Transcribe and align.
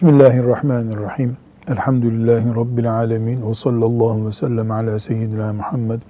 Bismillahirrahmanirrahim. 0.00 1.36
Elhamdülillahi 1.68 2.54
Rabbil 2.56 2.92
alemin. 2.92 3.48
Ve 3.50 3.54
sallallahu 3.54 4.26
ve 4.26 4.32
sellem 4.32 4.70
ala 4.70 4.98
seyyidina 4.98 5.52
Muhammed 5.52 6.00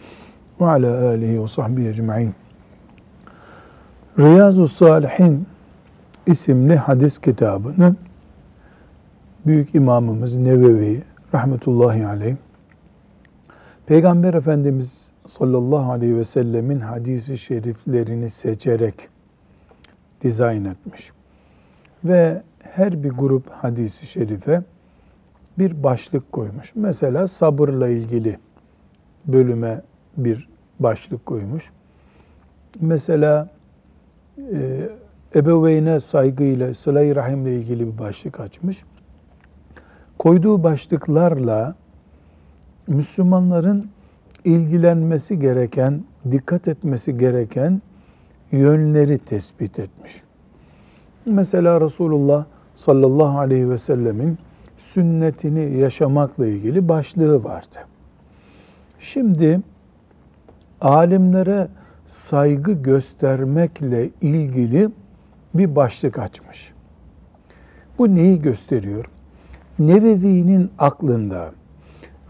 ve 0.60 0.66
ala 0.66 1.08
alihi 1.08 1.42
ve 1.42 1.48
sahbihi 1.48 1.88
ecma'in. 1.88 2.34
Riyazu 4.18 4.68
Salihin 4.68 5.46
isimli 6.26 6.76
hadis 6.76 7.18
kitabını 7.18 7.96
Büyük 9.46 9.74
İmamımız 9.74 10.36
Nevevi 10.36 11.02
rahmetullahi 11.34 12.06
aleyh 12.06 12.36
Peygamber 13.86 14.34
Efendimiz 14.34 15.10
sallallahu 15.26 15.92
aleyhi 15.92 16.16
ve 16.16 16.24
sellemin 16.24 16.80
hadisi 16.80 17.38
şeriflerini 17.38 18.30
seçerek 18.30 19.08
dizayn 20.22 20.64
etmiş. 20.64 21.12
Ve 22.04 22.42
her 22.74 23.02
bir 23.02 23.10
grup 23.10 23.50
hadisi 23.50 24.06
şerife 24.06 24.62
bir 25.58 25.82
başlık 25.82 26.32
koymuş. 26.32 26.72
Mesela 26.74 27.28
sabırla 27.28 27.88
ilgili 27.88 28.38
bölüme 29.26 29.82
bir 30.16 30.48
başlık 30.80 31.26
koymuş. 31.26 31.70
Mesela 32.80 33.48
e, 34.38 34.88
ebeveyne 35.34 36.00
saygıyla, 36.00 36.74
sıla-i 36.74 37.16
rahimle 37.16 37.56
ilgili 37.56 37.92
bir 37.92 37.98
başlık 37.98 38.40
açmış. 38.40 38.84
Koyduğu 40.18 40.62
başlıklarla 40.62 41.74
Müslümanların 42.88 43.90
ilgilenmesi 44.44 45.38
gereken, 45.38 46.04
dikkat 46.30 46.68
etmesi 46.68 47.18
gereken 47.18 47.82
yönleri 48.52 49.18
tespit 49.18 49.78
etmiş. 49.78 50.22
Mesela 51.26 51.80
Resulullah 51.80 52.44
sallallahu 52.80 53.38
aleyhi 53.38 53.70
ve 53.70 53.78
sellemin 53.78 54.38
sünnetini 54.78 55.78
yaşamakla 55.78 56.46
ilgili 56.46 56.88
başlığı 56.88 57.44
vardı. 57.44 57.76
Şimdi 58.98 59.60
alimlere 60.80 61.68
saygı 62.06 62.72
göstermekle 62.72 64.10
ilgili 64.20 64.88
bir 65.54 65.76
başlık 65.76 66.18
açmış. 66.18 66.72
Bu 67.98 68.14
neyi 68.14 68.42
gösteriyor? 68.42 69.04
Nevevi'nin 69.78 70.70
aklında 70.78 71.50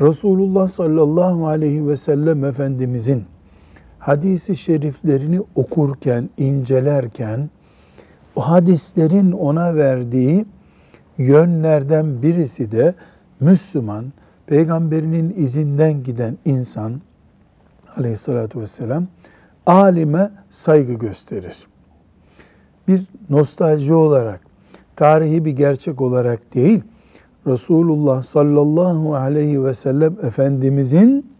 Resulullah 0.00 0.68
sallallahu 0.68 1.46
aleyhi 1.46 1.88
ve 1.88 1.96
sellem 1.96 2.44
Efendimizin 2.44 3.24
hadisi 3.98 4.56
şeriflerini 4.56 5.40
okurken, 5.54 6.30
incelerken 6.38 7.50
o 8.36 8.40
hadislerin 8.40 9.32
ona 9.32 9.74
verdiği 9.74 10.46
yönlerden 11.18 12.22
birisi 12.22 12.72
de 12.72 12.94
Müslüman, 13.40 14.04
peygamberinin 14.46 15.34
izinden 15.36 16.02
giden 16.02 16.38
insan 16.44 16.92
aleyhissalatü 17.96 18.60
vesselam 18.60 19.06
alime 19.66 20.30
saygı 20.50 20.92
gösterir. 20.92 21.56
Bir 22.88 23.02
nostalji 23.30 23.94
olarak, 23.94 24.40
tarihi 24.96 25.44
bir 25.44 25.50
gerçek 25.50 26.00
olarak 26.00 26.54
değil, 26.54 26.82
Resulullah 27.46 28.22
sallallahu 28.22 29.14
aleyhi 29.14 29.64
ve 29.64 29.74
sellem 29.74 30.16
Efendimizin 30.22 31.32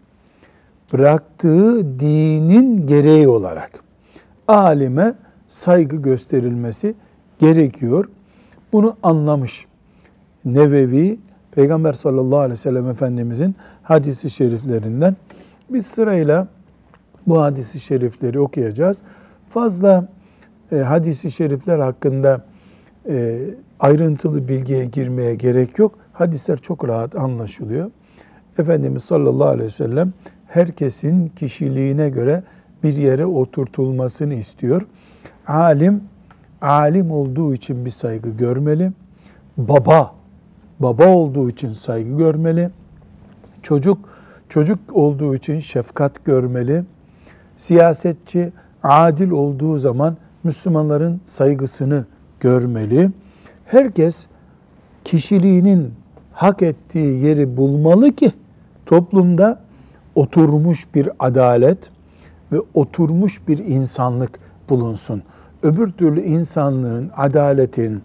bıraktığı 0.93 1.99
dinin 1.99 2.87
gereği 2.87 3.27
olarak 3.27 3.71
alime 4.47 5.13
saygı 5.51 5.95
gösterilmesi 5.95 6.93
gerekiyor. 7.39 8.09
Bunu 8.73 8.97
anlamış 9.03 9.65
Nevevi, 10.45 11.19
Peygamber 11.51 11.93
sallallahu 11.93 12.39
aleyhi 12.39 12.51
ve 12.51 12.61
sellem 12.61 12.87
Efendimizin 12.87 13.55
hadisi 13.83 14.29
şeriflerinden. 14.29 15.15
Biz 15.69 15.85
sırayla 15.85 16.47
bu 17.27 17.41
hadisi 17.41 17.79
şerifleri 17.79 18.39
okuyacağız. 18.39 18.97
Fazla 19.49 20.07
e, 20.71 20.75
hadisi 20.75 21.31
şerifler 21.31 21.79
hakkında 21.79 22.45
e, 23.09 23.39
ayrıntılı 23.79 24.47
bilgiye 24.47 24.85
girmeye 24.85 25.35
gerek 25.35 25.79
yok. 25.79 25.97
Hadisler 26.13 26.57
çok 26.57 26.87
rahat 26.87 27.15
anlaşılıyor. 27.15 27.91
Efendimiz 28.57 29.03
sallallahu 29.03 29.47
aleyhi 29.47 29.67
ve 29.67 29.71
sellem 29.71 30.13
herkesin 30.47 31.27
kişiliğine 31.27 32.09
göre 32.09 32.43
bir 32.83 32.93
yere 32.93 33.25
oturtulmasını 33.25 34.33
istiyor. 34.33 34.81
Alim, 35.51 36.03
alim 36.61 37.11
olduğu 37.11 37.53
için 37.53 37.85
bir 37.85 37.89
saygı 37.89 38.29
görmeli. 38.29 38.91
Baba, 39.57 40.13
baba 40.79 41.07
olduğu 41.07 41.49
için 41.49 41.73
saygı 41.73 42.17
görmeli. 42.17 42.69
Çocuk, 43.63 43.97
çocuk 44.49 44.79
olduğu 44.93 45.35
için 45.35 45.59
şefkat 45.59 46.25
görmeli. 46.25 46.83
Siyasetçi, 47.57 48.51
adil 48.83 49.31
olduğu 49.31 49.77
zaman 49.77 50.17
Müslümanların 50.43 51.21
saygısını 51.25 52.05
görmeli. 52.39 53.09
Herkes 53.65 54.25
kişiliğinin 55.03 55.93
hak 56.33 56.61
ettiği 56.61 57.19
yeri 57.19 57.57
bulmalı 57.57 58.11
ki 58.11 58.31
toplumda 58.85 59.59
oturmuş 60.15 60.95
bir 60.95 61.09
adalet 61.19 61.91
ve 62.51 62.57
oturmuş 62.73 63.47
bir 63.47 63.57
insanlık 63.57 64.39
bulunsun. 64.69 65.23
Öbür 65.63 65.91
türlü 65.91 66.21
insanlığın, 66.21 67.11
adaletin 67.17 67.95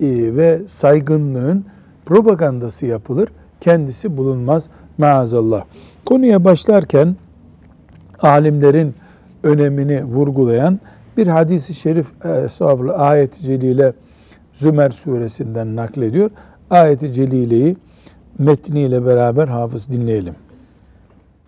e, 0.00 0.36
ve 0.36 0.60
saygınlığın 0.66 1.64
propagandası 2.06 2.86
yapılır. 2.86 3.28
Kendisi 3.60 4.16
bulunmaz 4.16 4.68
maazallah. 4.98 5.64
Konuya 6.04 6.44
başlarken 6.44 7.16
alimlerin 8.22 8.94
önemini 9.42 10.04
vurgulayan 10.04 10.80
bir 11.16 11.26
hadisi 11.26 11.74
şerif 11.74 12.06
e, 12.24 12.28
estağfurullah 12.28 13.00
ayet-i 13.00 13.42
celile 13.42 13.92
Zümer 14.52 14.90
suresinden 14.90 15.76
naklediyor. 15.76 16.30
Ayet-i 16.70 17.12
celileyi 17.12 17.76
metniyle 18.38 19.06
beraber 19.06 19.48
hafız 19.48 19.88
dinleyelim. 19.88 20.34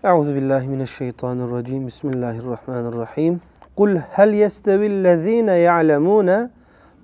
Euzu 0.05 0.35
billahi 0.35 0.69
mineşşeytanirracim. 0.69 1.87
Bismillahirrahmanirrahim. 1.87 3.41
Kul 3.81 3.97
hel 3.97 4.33
yestevillezine 4.33 5.53
ya'lemune 5.53 6.51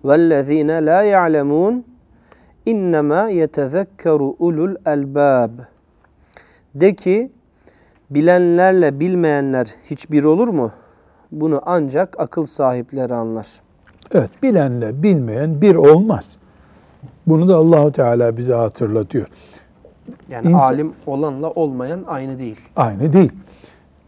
vellezine 0.04 0.86
la 0.86 1.02
ya'lemun 1.02 1.84
innema 2.66 3.28
yetezekkeru 3.28 4.36
ulul 4.38 4.76
elbab. 4.86 5.50
De 6.74 6.94
ki 6.94 7.32
bilenlerle 8.10 9.00
bilmeyenler 9.00 9.74
hiçbir 9.90 10.24
olur 10.24 10.48
mu? 10.48 10.72
Bunu 11.32 11.62
ancak 11.66 12.20
akıl 12.20 12.46
sahipleri 12.46 13.14
anlar. 13.14 13.46
Evet, 14.14 14.30
bilenle 14.42 15.02
bilmeyen 15.02 15.60
bir 15.60 15.74
olmaz. 15.74 16.36
Bunu 17.26 17.48
da 17.48 17.56
Allahu 17.56 17.92
Teala 17.92 18.36
bize 18.36 18.54
hatırlatıyor. 18.54 19.26
Yani 20.28 20.46
İnsan, 20.46 20.60
alim 20.60 20.92
olanla 21.06 21.50
olmayan 21.50 22.04
aynı 22.06 22.38
değil. 22.38 22.60
Aynı 22.76 23.12
değil. 23.12 23.32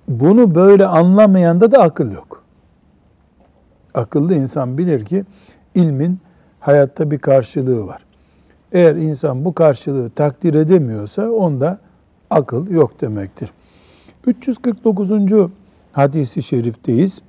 Bunu 0.09 0.55
böyle 0.55 0.87
anlamayanda 0.87 1.73
da 1.73 1.83
akıl 1.83 2.11
yok. 2.13 2.38
Akıllı 3.95 4.35
insan 4.35 4.79
bilir 4.79 5.05
ki 5.05 5.25
ilmin 5.75 6.19
hayatta 6.61 7.11
bir 7.11 7.19
karşılığı 7.19 7.87
var. 7.87 8.05
Eğer 8.73 8.95
insan 8.95 9.45
bu 9.45 9.55
karşılığı 9.55 10.11
takdir 10.11 10.55
edemiyorsa 10.55 11.31
onda 11.31 11.79
akıl 12.31 12.71
yok 12.71 13.01
demektir. 13.01 13.51
349. 14.27 15.11
hadisi 15.93 16.43
şerifteyiz. 16.43 17.23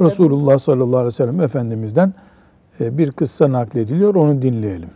Resulullah 0.00 0.58
sallallahu 0.58 0.96
aleyhi 0.96 1.06
ve 1.06 1.10
sellem 1.10 1.40
Efendimiz'den 1.40 2.14
e, 2.80 2.98
bir 2.98 3.12
kıssa 3.12 3.52
naklediliyor. 3.52 4.14
Onu 4.14 4.42
dinleyelim. 4.42 4.90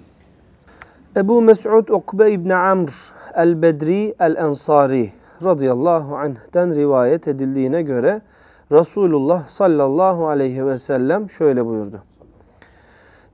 Ebu 1.16 1.42
Mes'ud 1.42 1.88
Ukbe 1.88 2.32
İbni 2.32 2.54
Amr 2.54 2.90
el-Bedri 3.34 4.14
el-Ensari 4.20 5.12
radıyallahu 5.42 6.16
anh'ten 6.16 6.74
rivayet 6.74 7.28
edildiğine 7.28 7.82
göre 7.82 8.20
Resulullah 8.72 9.48
sallallahu 9.48 10.28
aleyhi 10.28 10.66
ve 10.66 10.78
sellem 10.78 11.30
şöyle 11.30 11.66
buyurdu. 11.66 12.02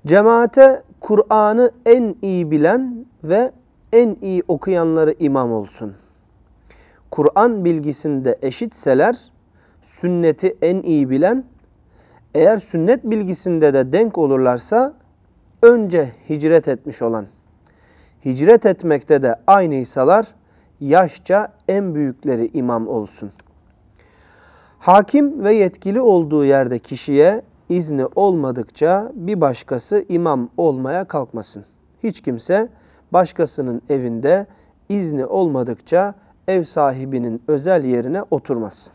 Cemaate 0.07 0.83
Kur'an'ı 1.01 1.71
en 1.87 2.17
iyi 2.23 2.51
bilen 2.51 3.07
ve 3.25 3.53
en 3.93 4.17
iyi 4.23 4.43
okuyanları 4.49 5.15
imam 5.19 5.53
olsun. 5.53 5.95
Kur'an 7.11 7.65
bilgisinde 7.65 8.39
eşitseler 8.43 9.19
sünneti 9.83 10.57
en 10.63 10.83
iyi 10.83 11.11
bilen, 11.11 11.45
eğer 12.35 12.59
sünnet 12.59 13.05
bilgisinde 13.05 13.75
de 13.75 13.93
denk 13.93 14.19
olurlarsa 14.19 14.95
önce 15.63 16.13
hicret 16.29 16.69
etmiş 16.69 17.03
olan, 17.03 17.27
hicret 18.25 18.67
etmekte 18.67 19.23
de 19.23 19.37
aynıysalar 19.47 20.27
yaşça 20.81 21.53
en 21.69 21.95
büyükleri 21.95 22.51
imam 22.55 22.89
olsun. 22.89 23.33
Hakim 24.83 25.45
ve 25.45 25.55
yetkili 25.55 26.01
olduğu 26.01 26.45
yerde 26.45 26.79
kişiye 26.79 27.43
izni 27.69 28.07
olmadıkça 28.15 29.13
bir 29.15 29.41
başkası 29.41 30.05
imam 30.09 30.49
olmaya 30.57 31.05
kalkmasın. 31.05 31.65
Hiç 32.03 32.21
kimse 32.21 32.69
başkasının 33.13 33.83
evinde 33.89 34.47
izni 34.89 35.27
olmadıkça 35.27 36.15
ev 36.49 36.65
sahibinin 36.65 37.43
özel 37.49 37.85
yerine 37.85 38.23
oturmasın. 38.31 38.93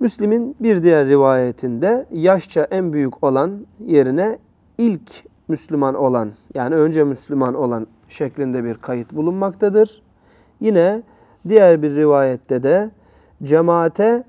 Müslim'in 0.00 0.56
bir 0.60 0.82
diğer 0.82 1.06
rivayetinde 1.06 2.06
yaşça 2.12 2.64
en 2.70 2.92
büyük 2.92 3.24
olan 3.24 3.66
yerine 3.86 4.38
ilk 4.78 5.24
Müslüman 5.48 5.94
olan 5.94 6.32
yani 6.54 6.74
önce 6.74 7.04
Müslüman 7.04 7.54
olan 7.54 7.86
şeklinde 8.08 8.64
bir 8.64 8.74
kayıt 8.74 9.12
bulunmaktadır. 9.12 10.02
Yine 10.60 11.02
diğer 11.48 11.82
bir 11.82 11.96
rivayette 11.96 12.62
de 12.62 12.90
cemaate 13.44 14.24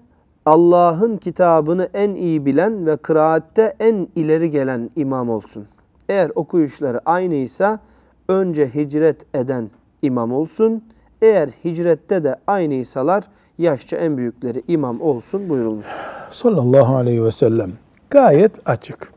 Allah'ın 0.45 1.17
kitabını 1.17 1.89
en 1.93 2.15
iyi 2.15 2.45
bilen 2.45 2.85
ve 2.85 2.97
kıraatte 2.97 3.73
en 3.79 4.07
ileri 4.15 4.51
gelen 4.51 4.89
imam 4.95 5.29
olsun. 5.29 5.65
Eğer 6.09 6.31
okuyuşları 6.35 7.01
aynıysa 7.05 7.79
önce 8.27 8.73
hicret 8.75 9.35
eden 9.35 9.69
imam 10.01 10.33
olsun. 10.33 10.83
Eğer 11.21 11.49
hicrette 11.65 12.23
de 12.23 12.35
aynıysalar 12.47 13.23
yaşça 13.57 13.97
en 13.97 14.17
büyükleri 14.17 14.63
imam 14.67 15.01
olsun 15.01 15.49
buyurulmuştur. 15.49 15.97
Sallallahu 16.31 16.95
aleyhi 16.95 17.23
ve 17.23 17.31
sellem. 17.31 17.71
Gayet 18.09 18.51
açık. 18.65 19.13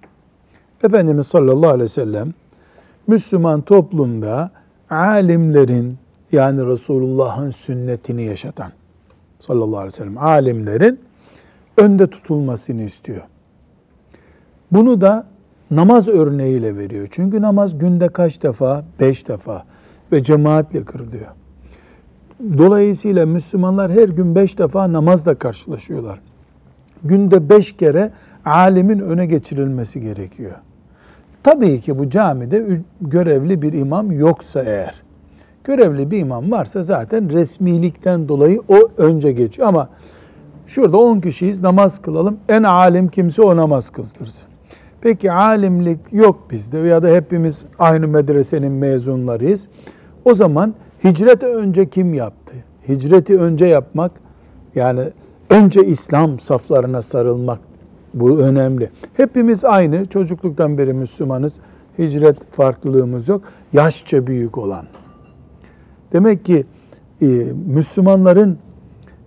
Efendimiz 0.85 1.27
sallallahu 1.27 1.71
aleyhi 1.71 1.85
ve 1.85 1.89
sellem 1.89 2.35
Müslüman 3.07 3.61
toplumda 3.61 4.51
alimlerin 4.91 5.99
yani 6.33 6.67
Resulullah'ın 6.67 7.51
sünnetini 7.51 8.23
yaşatan 8.23 8.73
sallallahu 9.43 9.79
aleyhi 9.79 9.93
ve 9.93 9.97
sellem 9.97 10.19
alimlerin 10.19 11.01
önde 11.77 12.07
tutulmasını 12.07 12.83
istiyor. 12.83 13.23
Bunu 14.73 15.01
da 15.01 15.27
namaz 15.71 16.09
örneğiyle 16.09 16.77
veriyor. 16.77 17.09
Çünkü 17.11 17.43
namaz 17.43 17.79
günde 17.79 18.09
kaç 18.09 18.43
defa? 18.43 18.85
Beş 19.01 19.29
defa 19.29 19.65
ve 20.13 20.25
cemaatle 20.25 20.85
kırılıyor. 20.85 21.27
Dolayısıyla 22.59 23.27
Müslümanlar 23.27 23.93
her 23.93 24.09
gün 24.09 24.35
beş 24.35 24.59
defa 24.59 24.93
namazla 24.93 25.35
karşılaşıyorlar. 25.35 26.21
Günde 27.05 27.49
beş 27.49 27.77
kere 27.77 28.11
alimin 28.45 28.99
öne 28.99 29.27
geçirilmesi 29.27 30.01
gerekiyor. 30.01 30.55
Tabii 31.43 31.81
ki 31.81 31.99
bu 31.99 32.11
camide 32.11 32.81
görevli 33.01 33.63
bir 33.63 33.73
imam 33.73 34.13
yoksa 34.13 34.63
eğer, 34.63 35.03
görevli 35.65 36.11
bir 36.11 36.19
imam 36.19 36.53
varsa 36.53 36.83
zaten 36.83 37.33
resmilikten 37.33 38.29
dolayı 38.29 38.61
o 38.69 38.91
önce 38.97 39.33
geçiyor. 39.33 39.69
Ama 39.69 39.89
şurada 40.67 40.99
10 40.99 41.21
kişiyiz 41.21 41.61
namaz 41.61 42.03
kılalım. 42.03 42.39
En 42.49 42.63
alim 42.63 43.09
kimse 43.09 43.43
o 43.43 43.57
namaz 43.57 43.91
kıldırsın. 43.91 44.49
Peki 45.01 45.33
alimlik 45.33 45.99
yok 46.13 46.51
bizde 46.51 46.79
ya 46.79 47.03
da 47.03 47.09
hepimiz 47.09 47.65
aynı 47.79 48.09
medresenin 48.09 48.73
mezunlarıyız. 48.73 49.67
O 50.25 50.35
zaman 50.35 50.75
hicret 51.05 51.43
önce 51.43 51.89
kim 51.89 52.15
yaptı? 52.15 52.55
Hicreti 52.89 53.39
önce 53.39 53.67
yapmak 53.67 54.13
yani 54.75 55.03
önce 55.51 55.87
İslam 55.87 56.41
saflarına 56.41 57.03
sarılmak 57.03 57.59
bu 58.15 58.39
önemli. 58.39 58.91
Hepimiz 59.15 59.65
aynı 59.65 60.07
çocukluktan 60.07 60.79
beri 60.79 60.93
Müslümanız. 60.93 61.59
Hicret 61.99 62.53
farklılığımız 62.53 63.29
yok. 63.29 63.43
Yaşça 63.73 64.27
büyük 64.27 64.59
olan. 64.59 64.85
Demek 66.13 66.45
ki 66.45 66.65
e, 67.23 67.27
Müslümanların 67.67 68.59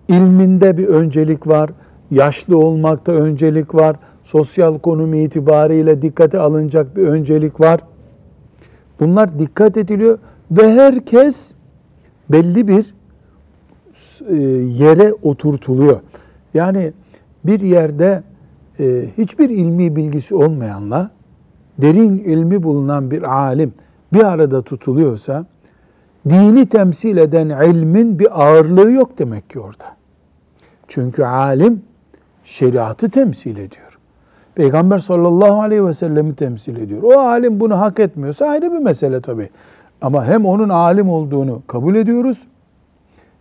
ilminde 0.08 0.78
bir 0.78 0.88
öncelik 0.88 1.48
var. 1.48 1.70
Yaşlı 2.12 2.58
olmakta 2.58 3.12
öncelik 3.12 3.76
var. 3.76 3.96
Sosyal 4.24 4.80
konumu 4.80 5.16
itibariyle 5.16 6.02
dikkate 6.02 6.40
alınacak 6.40 6.98
bir 6.98 7.04
öncelik 7.08 7.60
var. 7.60 7.80
Bunlar 9.00 9.40
dikkat 9.40 9.78
ediliyor 9.78 10.18
ve 10.52 10.74
herkes 10.74 11.54
belli 12.30 12.68
bir 12.68 12.96
e, 14.30 14.36
yere 14.84 15.14
oturtuluyor. 15.14 16.00
Yani 16.54 16.94
bir 17.46 17.60
yerde 17.60 18.24
e, 18.80 19.06
hiçbir 19.18 19.50
ilmi 19.50 19.96
bilgisi 19.96 20.36
olmayanla 20.36 21.12
derin 21.78 22.18
ilmi 22.18 22.64
bulunan 22.64 23.12
bir 23.12 23.36
alim 23.36 23.74
bir 24.14 24.24
arada 24.24 24.62
tutuluyorsa 24.62 25.46
dini 26.30 26.66
temsil 26.66 27.18
eden 27.18 27.50
ilmin 27.50 28.19
bir 28.19 28.44
ağırlığı 28.44 28.92
yok 28.92 29.19
demek 29.19 29.50
ki 29.50 29.60
orada. 29.60 29.86
Çünkü 30.88 31.24
alim 31.24 31.81
şeriatı 32.44 33.10
temsil 33.10 33.57
ediyor. 33.57 34.00
Peygamber 34.56 35.00
sallallahu 35.00 35.62
aleyhi 35.62 35.86
ve 35.86 35.94
sellemi 35.94 36.36
temsil 36.36 36.77
ediyor. 36.77 37.04
O 37.04 37.19
alim 37.19 37.60
bunu 37.60 37.80
hak 37.80 38.00
etmiyorsa 38.00 38.45
ayrı 38.45 38.72
bir 38.72 38.77
mesele 38.77 39.22
tabii. 39.22 39.50
Ama 40.01 40.25
hem 40.25 40.45
onun 40.45 40.69
alim 40.69 41.10
olduğunu 41.10 41.62
kabul 41.68 41.95
ediyoruz 41.95 42.48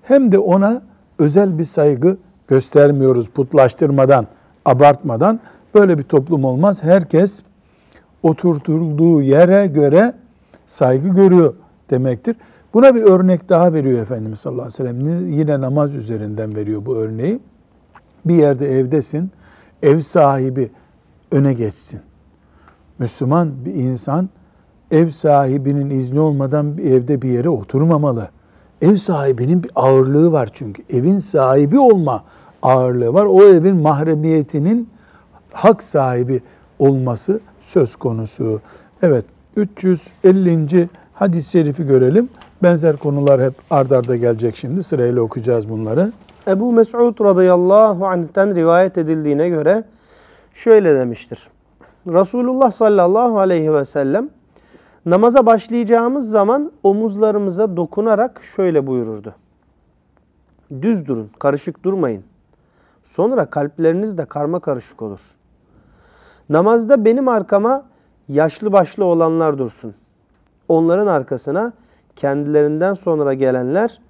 hem 0.02 0.32
de 0.32 0.38
ona 0.38 0.82
özel 1.18 1.58
bir 1.58 1.64
saygı 1.64 2.16
göstermiyoruz 2.48 3.28
putlaştırmadan, 3.28 4.26
abartmadan. 4.64 5.40
Böyle 5.74 5.98
bir 5.98 6.02
toplum 6.02 6.44
olmaz. 6.44 6.82
Herkes 6.82 7.42
oturtulduğu 8.22 9.22
yere 9.22 9.66
göre 9.66 10.12
saygı 10.66 11.08
görüyor 11.08 11.54
demektir. 11.90 12.36
Buna 12.74 12.94
bir 12.94 13.02
örnek 13.02 13.48
daha 13.48 13.72
veriyor 13.72 14.02
Efendimiz 14.02 14.38
sallallahu 14.38 14.68
aleyhi 14.80 14.84
ve 14.84 15.04
sellem. 15.04 15.32
Yine 15.32 15.60
namaz 15.60 15.94
üzerinden 15.94 16.56
veriyor 16.56 16.86
bu 16.86 16.96
örneği. 16.96 17.40
Bir 18.24 18.34
yerde 18.34 18.78
evdesin, 18.78 19.30
ev 19.82 20.00
sahibi 20.00 20.70
öne 21.30 21.54
geçsin. 21.54 22.00
Müslüman 22.98 23.50
bir 23.64 23.74
insan 23.74 24.28
ev 24.90 25.10
sahibinin 25.10 25.90
izni 25.90 26.20
olmadan 26.20 26.78
bir 26.78 26.84
evde 26.84 27.22
bir 27.22 27.28
yere 27.28 27.48
oturmamalı. 27.48 28.28
Ev 28.82 28.96
sahibinin 28.96 29.62
bir 29.62 29.70
ağırlığı 29.74 30.32
var 30.32 30.50
çünkü. 30.52 30.82
Evin 30.90 31.18
sahibi 31.18 31.78
olma 31.78 32.24
ağırlığı 32.62 33.14
var. 33.14 33.26
O 33.26 33.42
evin 33.42 33.76
mahremiyetinin 33.76 34.88
hak 35.52 35.82
sahibi 35.82 36.42
olması 36.78 37.40
söz 37.60 37.96
konusu. 37.96 38.60
Evet 39.02 39.24
350. 39.56 40.88
hadis-i 41.14 41.50
şerifi 41.50 41.86
görelim. 41.86 42.28
Benzer 42.64 42.96
konular 42.96 43.42
hep 43.42 43.54
ard 43.70 43.90
arda 43.90 44.16
gelecek 44.16 44.56
şimdi. 44.56 44.82
Sırayla 44.82 45.22
okuyacağız 45.22 45.68
bunları. 45.68 46.12
Ebu 46.48 46.72
Mes'ud 46.72 47.24
radıyallahu 47.24 48.06
anh'ten 48.06 48.54
rivayet 48.54 48.98
edildiğine 48.98 49.48
göre 49.48 49.84
şöyle 50.54 50.94
demiştir. 50.94 51.48
Resulullah 52.06 52.70
sallallahu 52.70 53.38
aleyhi 53.38 53.74
ve 53.74 53.84
sellem 53.84 54.28
namaza 55.06 55.46
başlayacağımız 55.46 56.30
zaman 56.30 56.72
omuzlarımıza 56.82 57.76
dokunarak 57.76 58.40
şöyle 58.56 58.86
buyururdu. 58.86 59.34
Düz 60.82 61.06
durun, 61.06 61.30
karışık 61.38 61.82
durmayın. 61.82 62.22
Sonra 63.04 63.46
kalpleriniz 63.46 64.18
de 64.18 64.24
karma 64.24 64.60
karışık 64.60 65.02
olur. 65.02 65.20
Namazda 66.48 67.04
benim 67.04 67.28
arkama 67.28 67.82
yaşlı 68.28 68.72
başlı 68.72 69.04
olanlar 69.04 69.58
dursun. 69.58 69.94
Onların 70.68 71.06
arkasına 71.06 71.72
kendilerinden 72.16 72.94
sonra 72.94 73.34
gelenler, 73.34 74.00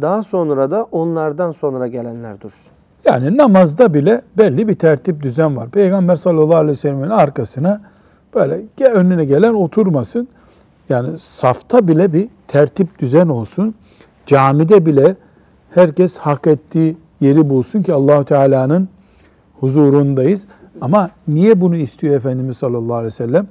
daha 0.00 0.22
sonra 0.22 0.70
da 0.70 0.86
onlardan 0.92 1.52
sonra 1.52 1.86
gelenler 1.86 2.40
dursun. 2.40 2.72
Yani 3.04 3.36
namazda 3.36 3.94
bile 3.94 4.22
belli 4.38 4.68
bir 4.68 4.74
tertip 4.74 5.22
düzen 5.22 5.56
var. 5.56 5.68
Peygamber 5.68 6.16
sallallahu 6.16 6.56
aleyhi 6.56 6.70
ve 6.70 6.80
sellem'in 6.80 7.10
arkasına 7.10 7.80
böyle 8.34 8.62
önüne 8.84 9.24
gelen 9.24 9.54
oturmasın. 9.54 10.28
Yani 10.88 11.18
safta 11.18 11.88
bile 11.88 12.12
bir 12.12 12.28
tertip 12.48 12.98
düzen 12.98 13.28
olsun. 13.28 13.74
Camide 14.26 14.86
bile 14.86 15.16
herkes 15.74 16.18
hak 16.18 16.46
ettiği 16.46 16.96
yeri 17.20 17.50
bulsun 17.50 17.82
ki 17.82 17.92
Allahu 17.92 18.24
Teala'nın 18.24 18.88
huzurundayız. 19.60 20.46
Ama 20.80 21.10
niye 21.28 21.60
bunu 21.60 21.76
istiyor 21.76 22.16
Efendimiz 22.16 22.56
sallallahu 22.56 22.94
aleyhi 22.94 23.06
ve 23.06 23.10
sellem? 23.10 23.46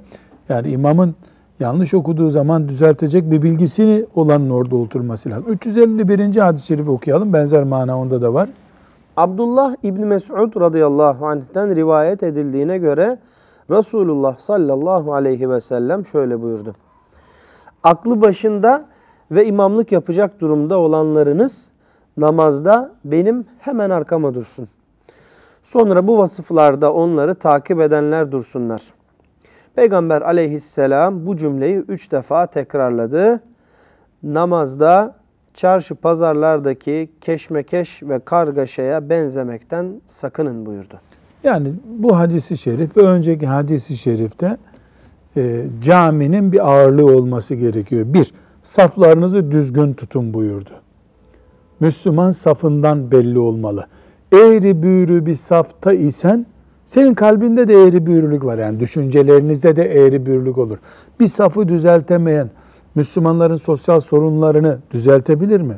Yani 0.48 0.68
imamın 0.68 1.14
yanlış 1.60 1.94
okuduğu 1.94 2.30
zaman 2.30 2.68
düzeltecek 2.68 3.30
bir 3.30 3.42
bilgisini 3.42 4.04
olanın 4.14 4.50
orada 4.50 4.76
oturması 4.76 5.30
lazım. 5.30 5.52
351. 5.52 6.36
hadis-i 6.36 6.66
şerifi 6.66 6.90
okuyalım. 6.90 7.32
Benzer 7.32 7.64
mana 7.64 7.98
onda 7.98 8.22
da 8.22 8.34
var. 8.34 8.48
Abdullah 9.16 9.74
İbni 9.82 10.04
Mes'ud 10.04 10.60
radıyallahu 10.60 11.26
anh'ten 11.26 11.76
rivayet 11.76 12.22
edildiğine 12.22 12.78
göre 12.78 13.18
Resulullah 13.70 14.38
sallallahu 14.38 15.14
aleyhi 15.14 15.50
ve 15.50 15.60
sellem 15.60 16.06
şöyle 16.06 16.42
buyurdu. 16.42 16.74
Aklı 17.82 18.20
başında 18.20 18.84
ve 19.30 19.46
imamlık 19.46 19.92
yapacak 19.92 20.40
durumda 20.40 20.78
olanlarınız 20.78 21.72
namazda 22.16 22.92
benim 23.04 23.46
hemen 23.58 23.90
arkama 23.90 24.34
dursun. 24.34 24.68
Sonra 25.62 26.06
bu 26.06 26.18
vasıflarda 26.18 26.92
onları 26.92 27.34
takip 27.34 27.80
edenler 27.80 28.32
dursunlar. 28.32 28.82
Peygamber 29.78 30.22
aleyhisselam 30.22 31.26
bu 31.26 31.36
cümleyi 31.36 31.76
üç 31.76 32.12
defa 32.12 32.46
tekrarladı. 32.46 33.40
Namazda 34.22 35.14
çarşı 35.54 35.94
pazarlardaki 35.94 37.10
keşmekeş 37.20 38.02
ve 38.02 38.18
kargaşaya 38.18 39.10
benzemekten 39.10 40.00
sakının 40.06 40.66
buyurdu. 40.66 41.00
Yani 41.44 41.72
bu 41.98 42.18
hadisi 42.18 42.58
şerif 42.58 42.96
ve 42.96 43.00
önceki 43.00 43.46
hadisi 43.46 43.96
şerifte 43.96 44.56
e, 45.36 45.66
caminin 45.82 46.52
bir 46.52 46.68
ağırlığı 46.68 47.06
olması 47.06 47.54
gerekiyor. 47.54 48.06
Bir, 48.08 48.34
saflarınızı 48.62 49.50
düzgün 49.50 49.94
tutun 49.94 50.34
buyurdu. 50.34 50.72
Müslüman 51.80 52.30
safından 52.30 53.10
belli 53.10 53.38
olmalı. 53.38 53.86
Eğri 54.32 54.82
büğrü 54.82 55.26
bir 55.26 55.34
safta 55.34 55.92
isen 55.92 56.46
senin 56.88 57.14
kalbinde 57.14 57.68
de 57.68 57.74
eğri 57.74 58.06
büğrülük 58.06 58.44
var. 58.44 58.58
Yani 58.58 58.80
düşüncelerinizde 58.80 59.76
de 59.76 59.84
eğri 59.84 60.26
büğrülük 60.26 60.58
olur. 60.58 60.78
Bir 61.20 61.26
safı 61.26 61.68
düzeltemeyen 61.68 62.50
Müslümanların 62.94 63.56
sosyal 63.56 64.00
sorunlarını 64.00 64.78
düzeltebilir 64.90 65.60
mi? 65.60 65.74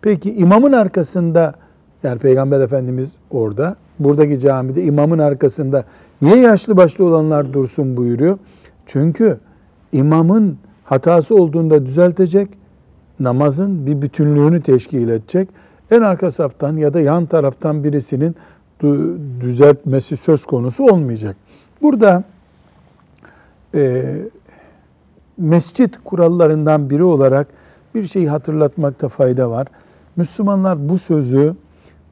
Peki 0.00 0.34
imamın 0.34 0.72
arkasında 0.72 1.54
yani 2.02 2.18
Peygamber 2.18 2.60
Efendimiz 2.60 3.16
orada, 3.30 3.76
buradaki 3.98 4.40
camide 4.40 4.84
imamın 4.84 5.18
arkasında 5.18 5.84
niye 6.22 6.36
yaşlı 6.36 6.76
başlı 6.76 7.04
olanlar 7.04 7.52
dursun 7.52 7.96
buyuruyor? 7.96 8.38
Çünkü 8.86 9.38
imamın 9.92 10.58
hatası 10.84 11.34
olduğunda 11.34 11.86
düzeltecek, 11.86 12.48
namazın 13.20 13.86
bir 13.86 14.02
bütünlüğünü 14.02 14.62
teşkil 14.62 15.08
edecek. 15.08 15.48
En 15.90 16.00
arka 16.00 16.30
saftan 16.30 16.76
ya 16.76 16.94
da 16.94 17.00
yan 17.00 17.26
taraftan 17.26 17.84
birisinin 17.84 18.36
düzeltmesi 19.40 20.16
söz 20.16 20.44
konusu 20.44 20.84
olmayacak. 20.84 21.36
Burada 21.82 22.24
e, 23.74 24.14
mescit 25.38 25.98
kurallarından 26.04 26.90
biri 26.90 27.04
olarak 27.04 27.46
bir 27.94 28.06
şeyi 28.06 28.28
hatırlatmakta 28.28 29.08
fayda 29.08 29.50
var. 29.50 29.66
Müslümanlar 30.16 30.88
bu 30.88 30.98
sözü 30.98 31.54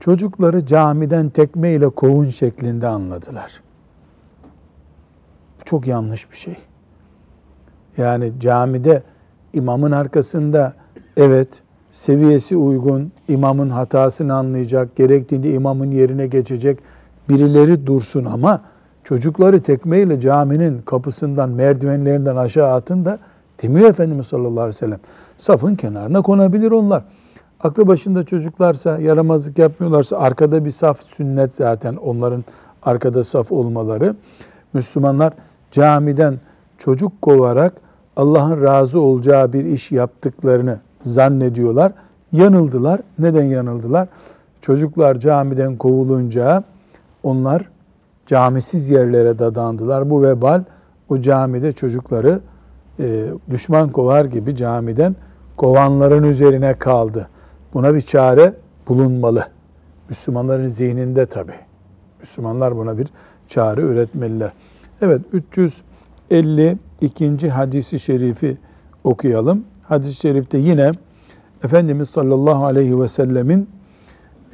çocukları 0.00 0.66
camiden 0.66 1.28
tekmeyle 1.28 1.88
kovun 1.88 2.30
şeklinde 2.30 2.86
anladılar. 2.86 3.60
Çok 5.64 5.86
yanlış 5.86 6.30
bir 6.30 6.36
şey. 6.36 6.56
Yani 7.96 8.32
camide 8.40 9.02
imamın 9.52 9.92
arkasında 9.92 10.74
evet 11.16 11.48
seviyesi 11.92 12.56
uygun, 12.56 13.12
imamın 13.28 13.70
hatasını 13.70 14.34
anlayacak, 14.34 14.96
gerektiğinde 14.96 15.50
imamın 15.52 15.90
yerine 15.90 16.26
geçecek 16.26 16.78
birileri 17.28 17.86
dursun 17.86 18.24
ama 18.24 18.62
çocukları 19.04 19.62
tekmeyle 19.62 20.20
caminin 20.20 20.82
kapısından, 20.82 21.50
merdivenlerinden 21.50 22.36
aşağı 22.36 22.72
atın 22.72 23.04
da 23.04 23.18
demiyor 23.62 23.88
Efendimiz 23.88 24.26
sallallahu 24.26 24.60
aleyhi 24.60 24.68
ve 24.68 24.72
sellem. 24.72 25.00
Safın 25.38 25.74
kenarına 25.74 26.22
konabilir 26.22 26.70
onlar. 26.70 27.02
Aklı 27.60 27.86
başında 27.86 28.24
çocuklarsa, 28.24 28.98
yaramazlık 28.98 29.58
yapmıyorlarsa 29.58 30.18
arkada 30.18 30.64
bir 30.64 30.70
saf 30.70 31.00
sünnet 31.16 31.54
zaten 31.54 31.96
onların 31.96 32.44
arkada 32.82 33.24
saf 33.24 33.52
olmaları. 33.52 34.16
Müslümanlar 34.72 35.32
camiden 35.72 36.38
çocuk 36.78 37.22
kovarak 37.22 37.72
Allah'ın 38.16 38.62
razı 38.62 39.00
olacağı 39.00 39.52
bir 39.52 39.64
iş 39.64 39.92
yaptıklarını 39.92 40.78
zannediyorlar. 41.02 41.92
Yanıldılar. 42.32 43.00
Neden 43.18 43.44
yanıldılar? 43.44 44.08
Çocuklar 44.60 45.14
camiden 45.14 45.76
kovulunca 45.76 46.64
onlar 47.22 47.68
camisiz 48.26 48.90
yerlere 48.90 49.38
dadandılar. 49.38 50.10
Bu 50.10 50.22
vebal 50.22 50.64
o 51.08 51.20
camide 51.20 51.72
çocukları 51.72 52.40
e, 53.00 53.26
düşman 53.50 53.88
kovar 53.88 54.24
gibi 54.24 54.56
camiden 54.56 55.16
kovanların 55.56 56.22
üzerine 56.22 56.74
kaldı. 56.74 57.28
Buna 57.74 57.94
bir 57.94 58.00
çare 58.00 58.54
bulunmalı. 58.88 59.46
Müslümanların 60.08 60.68
zihninde 60.68 61.26
tabi. 61.26 61.52
Müslümanlar 62.20 62.76
buna 62.76 62.98
bir 62.98 63.08
çare 63.48 63.80
üretmeliler. 63.80 64.52
Evet 65.02 65.20
352. 65.32 67.50
hadisi 67.50 67.98
şerifi 67.98 68.58
okuyalım. 69.04 69.64
Hadis-i 69.90 70.14
şerifte 70.14 70.58
yine 70.58 70.90
Efendimiz 71.64 72.10
sallallahu 72.10 72.64
aleyhi 72.64 73.00
ve 73.00 73.08
sellemin 73.08 73.70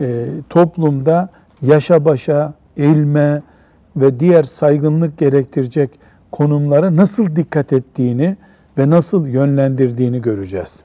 e, 0.01 0.27
toplumda 0.51 1.29
yaşa 1.63 2.05
başa, 2.05 2.55
ilme 2.77 3.43
ve 3.97 4.21
diğer 4.21 4.43
saygınlık 4.43 5.19
gerektirecek 5.19 5.91
konumlara 6.33 6.97
nasıl 6.97 7.37
dikkat 7.37 7.73
ettiğini 7.73 8.37
ve 8.79 8.91
nasıl 8.91 9.27
yönlendirdiğini 9.27 10.23
göreceğiz. 10.23 10.83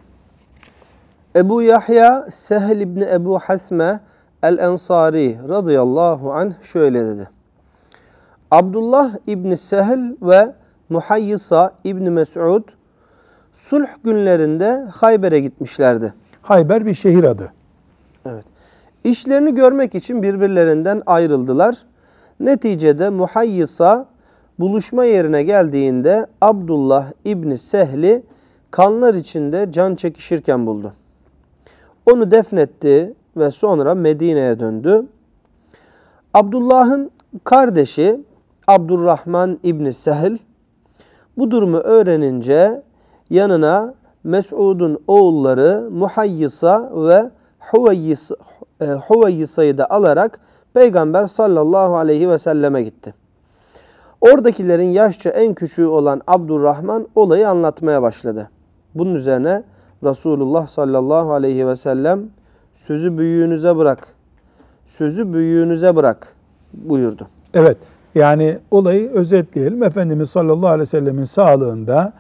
Ebu 1.36 1.62
Yahya 1.62 2.28
Sehl 2.32 2.82
İbni 2.82 3.04
Ebu 3.04 3.40
Hasme 3.40 4.00
El-Ensari 4.44 5.38
radıyallahu 5.50 6.34
anh 6.34 6.54
şöyle 6.64 7.06
dedi. 7.06 7.30
Abdullah 8.52 9.16
İbni 9.28 9.58
Sehl 9.58 10.16
ve 10.22 10.54
Muhayyisa 10.90 11.74
İbni 11.84 12.10
Mes'ud 12.10 12.64
sulh 13.70 13.88
günlerinde 14.04 14.86
Hayber'e 14.92 15.40
gitmişlerdi. 15.40 16.14
Hayber 16.42 16.86
bir 16.86 16.94
şehir 16.94 17.24
adı. 17.24 17.52
Evet. 18.26 18.46
İşlerini 19.04 19.56
görmek 19.56 19.96
için 19.96 20.24
birbirlerinden 20.24 21.02
ayrıldılar. 21.06 21.78
Neticede 22.40 23.10
Muhayyisa 23.10 24.06
buluşma 24.60 25.06
yerine 25.06 25.44
geldiğinde 25.44 26.28
Abdullah 26.42 27.12
İbni 27.26 27.58
Sehli 27.58 28.24
kanlar 28.72 29.14
içinde 29.14 29.72
can 29.72 29.96
çekişirken 29.96 30.66
buldu. 30.66 30.94
Onu 32.12 32.32
defnetti 32.32 33.14
ve 33.38 33.52
sonra 33.52 33.96
Medine'ye 33.96 34.60
döndü. 34.60 35.06
Abdullah'ın 36.34 37.12
kardeşi 37.44 38.20
Abdurrahman 38.68 39.60
İbni 39.64 39.94
Sehl 39.94 40.38
bu 41.38 41.52
durumu 41.52 41.78
öğrenince 41.78 42.82
yanına 43.32 43.94
Mes'ud'un 44.24 45.00
oğulları 45.08 45.90
Muhayyisa 45.92 46.92
ve 46.96 47.30
Huvayyisa'yı 49.08 49.78
da 49.78 49.90
alarak 49.90 50.40
Peygamber 50.74 51.28
sallallahu 51.28 51.96
aleyhi 51.96 52.30
ve 52.30 52.38
selleme 52.38 52.84
gitti. 52.84 53.14
Oradakilerin 54.22 54.90
yaşça 54.90 55.30
en 55.30 55.54
küçüğü 55.54 55.86
olan 55.86 56.22
Abdurrahman 56.28 57.08
olayı 57.16 57.50
anlatmaya 57.50 58.02
başladı. 58.02 58.50
Bunun 58.96 59.16
üzerine 59.16 59.64
Resulullah 60.04 60.68
sallallahu 60.68 61.34
aleyhi 61.34 61.68
ve 61.68 61.76
sellem 61.76 62.24
sözü 62.76 63.18
büyüğünüze 63.18 63.78
bırak, 63.78 64.08
sözü 64.86 65.34
büyüğünüze 65.34 65.96
bırak 65.96 66.36
buyurdu. 66.74 67.28
Evet 67.54 67.78
yani 68.16 68.58
olayı 68.72 69.10
özetleyelim. 69.12 69.84
Efendimiz 69.84 70.30
sallallahu 70.30 70.68
aleyhi 70.68 70.82
ve 70.82 70.86
sellemin 70.86 71.24
sağlığında 71.24 72.14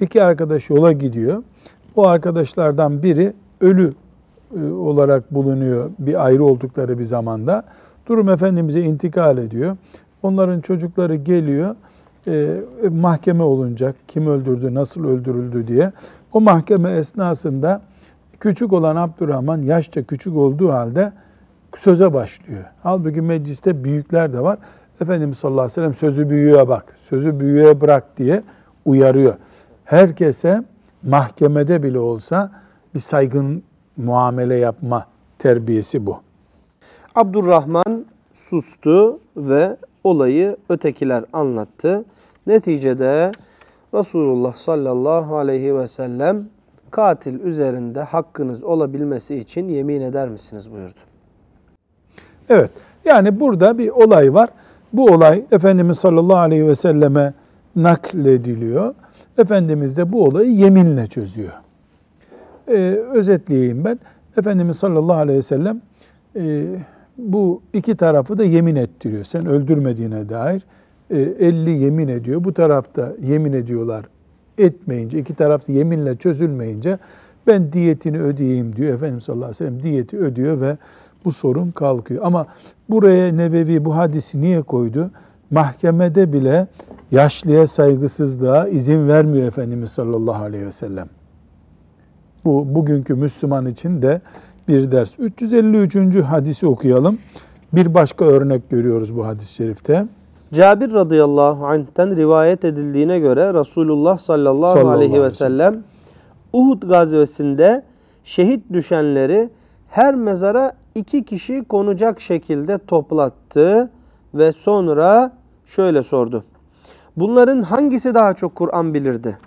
iki 0.00 0.22
arkadaş 0.22 0.70
yola 0.70 0.92
gidiyor. 0.92 1.42
O 1.96 2.06
arkadaşlardan 2.06 3.02
biri 3.02 3.32
ölü 3.60 3.92
e, 4.56 4.64
olarak 4.72 5.34
bulunuyor 5.34 5.90
bir 5.98 6.26
ayrı 6.26 6.44
oldukları 6.44 6.98
bir 6.98 7.04
zamanda. 7.04 7.62
Durum 8.06 8.28
Efendimiz'e 8.28 8.80
intikal 8.80 9.38
ediyor. 9.38 9.76
Onların 10.22 10.60
çocukları 10.60 11.14
geliyor. 11.14 11.76
E, 12.26 12.60
mahkeme 12.90 13.42
olunacak. 13.42 13.96
Kim 14.08 14.26
öldürdü, 14.26 14.74
nasıl 14.74 15.04
öldürüldü 15.04 15.68
diye. 15.68 15.92
O 16.32 16.40
mahkeme 16.40 16.92
esnasında 16.92 17.82
küçük 18.40 18.72
olan 18.72 18.96
Abdurrahman 18.96 19.62
yaşça 19.62 20.02
küçük 20.02 20.36
olduğu 20.36 20.72
halde 20.72 21.12
söze 21.76 22.14
başlıyor. 22.14 22.64
Halbuki 22.82 23.20
mecliste 23.20 23.84
büyükler 23.84 24.32
de 24.32 24.40
var. 24.40 24.58
Efendimiz 25.00 25.38
sallallahu 25.38 25.60
aleyhi 25.60 25.72
ve 25.72 25.74
sellem 25.74 25.94
sözü 25.94 26.30
büyüğe 26.30 26.68
bak, 26.68 26.84
sözü 27.08 27.40
büyüğe 27.40 27.80
bırak 27.80 28.18
diye 28.18 28.42
uyarıyor. 28.84 29.34
Herkese 29.86 30.62
mahkemede 31.02 31.82
bile 31.82 31.98
olsa 31.98 32.50
bir 32.94 33.00
saygın 33.00 33.62
muamele 33.96 34.56
yapma 34.56 35.06
terbiyesi 35.38 36.06
bu. 36.06 36.20
Abdurrahman 37.14 38.06
sustu 38.34 39.20
ve 39.36 39.76
olayı 40.04 40.56
ötekiler 40.68 41.24
anlattı. 41.32 42.04
Neticede 42.46 43.32
Resulullah 43.94 44.56
sallallahu 44.56 45.36
aleyhi 45.36 45.78
ve 45.78 45.88
sellem 45.88 46.48
katil 46.90 47.40
üzerinde 47.40 48.00
hakkınız 48.00 48.64
olabilmesi 48.64 49.36
için 49.36 49.68
yemin 49.68 50.00
eder 50.00 50.28
misiniz 50.28 50.72
buyurdu. 50.72 51.00
Evet 52.48 52.70
yani 53.04 53.40
burada 53.40 53.78
bir 53.78 53.88
olay 53.88 54.34
var. 54.34 54.48
Bu 54.92 55.04
olay 55.04 55.44
Efendimiz 55.52 55.98
sallallahu 55.98 56.38
aleyhi 56.38 56.66
ve 56.66 56.74
selleme 56.74 57.34
naklediliyor. 57.76 58.94
Efendimiz 59.38 59.96
de 59.96 60.12
bu 60.12 60.24
olayı 60.24 60.50
yeminle 60.52 61.06
çözüyor. 61.06 61.52
Ee, 62.68 62.72
özetleyeyim 63.14 63.84
ben. 63.84 63.98
Efendimiz 64.38 64.76
sallallahu 64.76 65.16
aleyhi 65.16 65.38
ve 65.38 65.42
sellem 65.42 65.80
e, 66.36 66.66
bu 67.18 67.62
iki 67.72 67.96
tarafı 67.96 68.38
da 68.38 68.44
yemin 68.44 68.76
ettiriyor. 68.76 69.24
Sen 69.24 69.46
öldürmediğine 69.46 70.28
dair 70.28 70.62
e, 71.10 71.18
50 71.20 71.70
yemin 71.70 72.08
ediyor. 72.08 72.44
Bu 72.44 72.54
tarafta 72.54 73.12
yemin 73.22 73.52
ediyorlar 73.52 74.04
etmeyince, 74.58 75.18
iki 75.18 75.34
taraf 75.34 75.68
yeminle 75.68 76.16
çözülmeyince 76.16 76.98
ben 77.46 77.72
diyetini 77.72 78.20
ödeyeyim 78.20 78.76
diyor. 78.76 78.94
Efendimiz 78.94 79.24
sallallahu 79.24 79.44
aleyhi 79.44 79.64
ve 79.64 79.68
sellem 79.68 79.82
diyeti 79.82 80.18
ödüyor 80.18 80.60
ve 80.60 80.76
bu 81.24 81.32
sorun 81.32 81.70
kalkıyor. 81.70 82.22
Ama 82.24 82.46
buraya 82.90 83.32
Nebevi 83.32 83.84
bu 83.84 83.96
hadisi 83.96 84.40
niye 84.40 84.62
koydu? 84.62 85.10
Mahkemede 85.50 86.32
bile 86.32 86.66
yaşlıya 87.12 87.66
saygısızlığa 87.66 88.68
izin 88.68 89.08
vermiyor 89.08 89.46
Efendimiz 89.46 89.90
sallallahu 89.90 90.44
aleyhi 90.44 90.66
ve 90.66 90.72
sellem. 90.72 91.08
Bu 92.44 92.74
bugünkü 92.74 93.14
Müslüman 93.14 93.66
için 93.66 94.02
de 94.02 94.20
bir 94.68 94.92
ders. 94.92 95.18
353. 95.18 95.96
hadisi 96.22 96.66
okuyalım. 96.66 97.18
Bir 97.72 97.94
başka 97.94 98.24
örnek 98.24 98.70
görüyoruz 98.70 99.16
bu 99.16 99.26
hadis-i 99.26 99.54
şerifte. 99.54 100.06
Cabir 100.52 100.92
radıyallahu 100.92 101.66
anh'ten 101.66 102.16
rivayet 102.16 102.64
edildiğine 102.64 103.18
göre 103.18 103.54
Resulullah 103.54 104.18
sallallahu, 104.18 104.74
Sallallahu 104.74 104.90
aleyhi 104.90 105.22
ve 105.22 105.30
sellem 105.30 105.82
Uhud 106.52 106.82
gazvesinde 106.82 107.82
şehit 108.24 108.72
düşenleri 108.72 109.50
her 109.88 110.14
mezara 110.14 110.72
iki 110.94 111.24
kişi 111.24 111.64
konacak 111.64 112.20
şekilde 112.20 112.78
toplattı 112.78 113.90
ve 114.38 114.52
sonra 114.52 115.32
şöyle 115.66 116.02
sordu. 116.02 116.44
Bunların 117.16 117.62
hangisi 117.62 118.14
daha 118.14 118.34
çok 118.34 118.54
Kur'an 118.54 118.94
bilirdi? 118.94 119.38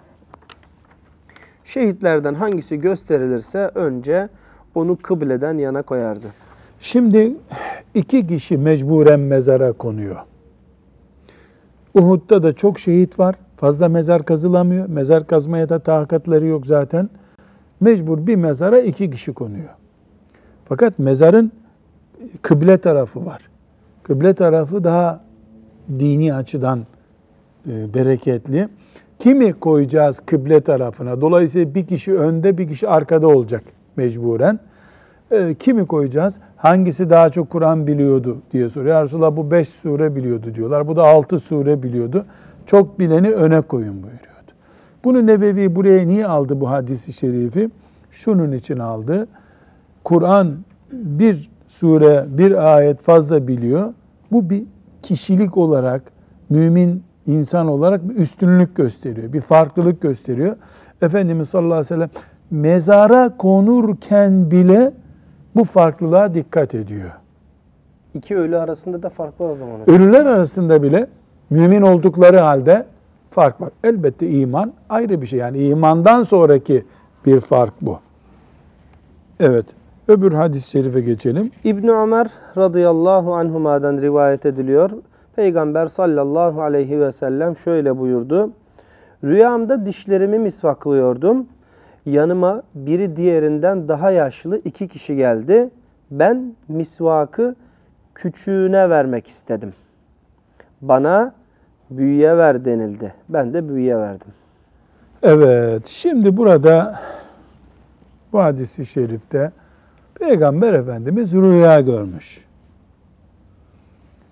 Şehitlerden 1.66 2.34
hangisi 2.34 2.82
gösterilirse 2.82 3.72
önce 3.76 4.30
onu 4.76 4.98
kıbleden 4.98 5.58
yana 5.58 5.82
koyardı. 5.82 6.28
Şimdi 6.80 7.34
iki 7.94 8.28
kişi 8.28 8.58
mecburen 8.58 9.20
mezara 9.20 9.72
konuyor. 9.72 10.16
Uhud'da 11.94 12.44
da 12.44 12.54
çok 12.54 12.80
şehit 12.80 13.20
var. 13.20 13.36
Fazla 13.58 13.90
mezar 13.90 14.26
kazılamıyor. 14.26 14.90
Mezar 14.90 15.28
kazmaya 15.28 15.70
da 15.70 15.80
takatları 15.80 16.46
yok 16.46 16.68
zaten. 16.68 17.10
Mecbur 17.80 18.28
bir 18.28 18.36
mezara 18.36 18.80
iki 18.80 19.12
kişi 19.12 19.34
konuyor. 19.34 19.70
Fakat 20.66 21.00
mezarın 21.00 21.52
kıble 22.42 22.78
tarafı 22.78 23.26
var. 23.26 23.50
Kıble 24.10 24.34
tarafı 24.34 24.84
daha 24.84 25.20
dini 26.00 26.34
açıdan 26.34 26.80
e, 27.68 27.94
bereketli. 27.94 28.70
Kimi 29.20 29.54
koyacağız 29.54 30.20
kıble 30.26 30.62
tarafına? 30.62 31.22
Dolayısıyla 31.22 31.76
bir 31.76 31.86
kişi 31.86 32.14
önde, 32.14 32.58
bir 32.58 32.70
kişi 32.70 32.88
arkada 32.88 33.28
olacak 33.28 33.64
mecburen. 33.96 34.60
E, 35.32 35.54
kimi 35.54 35.88
koyacağız? 35.88 36.40
Hangisi 36.58 37.10
daha 37.10 37.30
çok 37.30 37.50
Kur'an 37.50 37.88
biliyordu 37.88 38.38
diye 38.52 38.70
soruyor. 38.70 38.96
Ya 38.96 39.04
Resulallah 39.04 39.38
bu 39.38 39.52
beş 39.52 39.70
sure 39.70 40.16
biliyordu 40.16 40.56
diyorlar. 40.56 40.88
Bu 40.88 40.96
da 40.96 41.04
altı 41.04 41.40
sure 41.40 41.84
biliyordu. 41.84 42.26
Çok 42.66 43.00
bileni 43.00 43.32
öne 43.32 43.62
koyun 43.62 43.94
buyuruyordu. 43.94 44.52
Bunu 45.04 45.28
Nebevi 45.28 45.76
buraya 45.76 46.08
niye 46.08 46.28
aldı 46.28 46.62
bu 46.62 46.70
hadisi 46.70 47.14
şerifi? 47.14 47.70
Şunun 48.12 48.52
için 48.52 48.78
aldı. 48.80 49.28
Kur'an 50.04 50.56
bir 50.92 51.50
sure, 51.68 52.26
bir 52.28 52.76
ayet 52.76 53.02
fazla 53.02 53.48
biliyor. 53.48 53.94
Bu 54.32 54.50
bir 54.50 54.64
kişilik 55.02 55.58
olarak, 55.58 56.02
mümin 56.50 57.04
insan 57.28 57.68
olarak 57.68 58.10
bir 58.10 58.16
üstünlük 58.16 58.76
gösteriyor. 58.76 59.34
Bir 59.34 59.42
farklılık 59.42 60.02
gösteriyor. 60.02 60.56
Efendimiz 61.02 61.50
sallallahu 61.50 61.74
aleyhi 61.74 61.86
ve 61.86 61.88
sellem 61.88 62.10
mezara 62.52 63.38
konurken 63.38 64.52
bile 64.52 64.92
bu 65.56 65.64
farklılığa 65.64 66.34
dikkat 66.34 66.76
ediyor. 66.76 67.12
İki 68.14 68.38
ölü 68.38 68.58
arasında 68.58 69.04
da 69.04 69.10
fark 69.10 69.42
var 69.42 69.50
o 69.50 69.56
zaman. 69.56 69.90
Ölüler 69.90 70.26
arasında 70.26 70.84
bile 70.84 71.08
mümin 71.50 71.82
oldukları 71.82 72.40
halde 72.40 72.86
fark 73.32 73.62
var. 73.62 73.70
Elbette 73.84 74.30
iman 74.30 74.74
ayrı 74.90 75.22
bir 75.22 75.28
şey. 75.28 75.40
Yani 75.40 75.58
imandan 75.58 76.24
sonraki 76.24 76.86
bir 77.26 77.40
fark 77.40 77.74
bu. 77.82 78.00
Evet. 79.40 79.66
Öbür 80.10 80.32
hadis-i 80.32 80.70
şerife 80.70 81.02
geçelim. 81.02 81.52
İbn 81.64 81.88
Ömer 81.88 82.28
radıyallahu 82.58 83.36
anhuma'dan 83.36 83.98
rivayet 83.98 84.46
ediliyor. 84.46 84.92
Peygamber 85.36 85.88
sallallahu 85.88 86.62
aleyhi 86.62 87.00
ve 87.00 87.12
sellem 87.12 87.58
şöyle 87.58 87.98
buyurdu. 87.98 88.52
Rüyamda 89.24 89.86
dişlerimi 89.86 90.40
misvaklıyordum. 90.40 91.48
Yanıma 92.06 92.62
biri 92.76 93.16
diğerinden 93.16 93.88
daha 93.88 94.12
yaşlı 94.12 94.62
iki 94.66 94.88
kişi 94.88 95.16
geldi. 95.16 95.70
Ben 96.12 96.56
misvakı 96.68 97.56
küçüğüne 98.16 98.90
vermek 98.90 99.28
istedim. 99.28 99.74
Bana 100.82 101.34
büyüye 101.90 102.38
ver 102.38 102.66
denildi. 102.66 103.14
Ben 103.30 103.54
de 103.54 103.70
büyüye 103.70 103.98
verdim. 103.98 104.28
Evet. 105.24 105.88
Şimdi 105.88 106.38
burada 106.38 107.00
bu 108.34 108.40
hadisi 108.40 108.86
şerifte 108.86 109.52
Peygamber 110.20 110.74
Efendimiz 110.74 111.34
rüya 111.34 111.82
görmüş. 111.82 112.46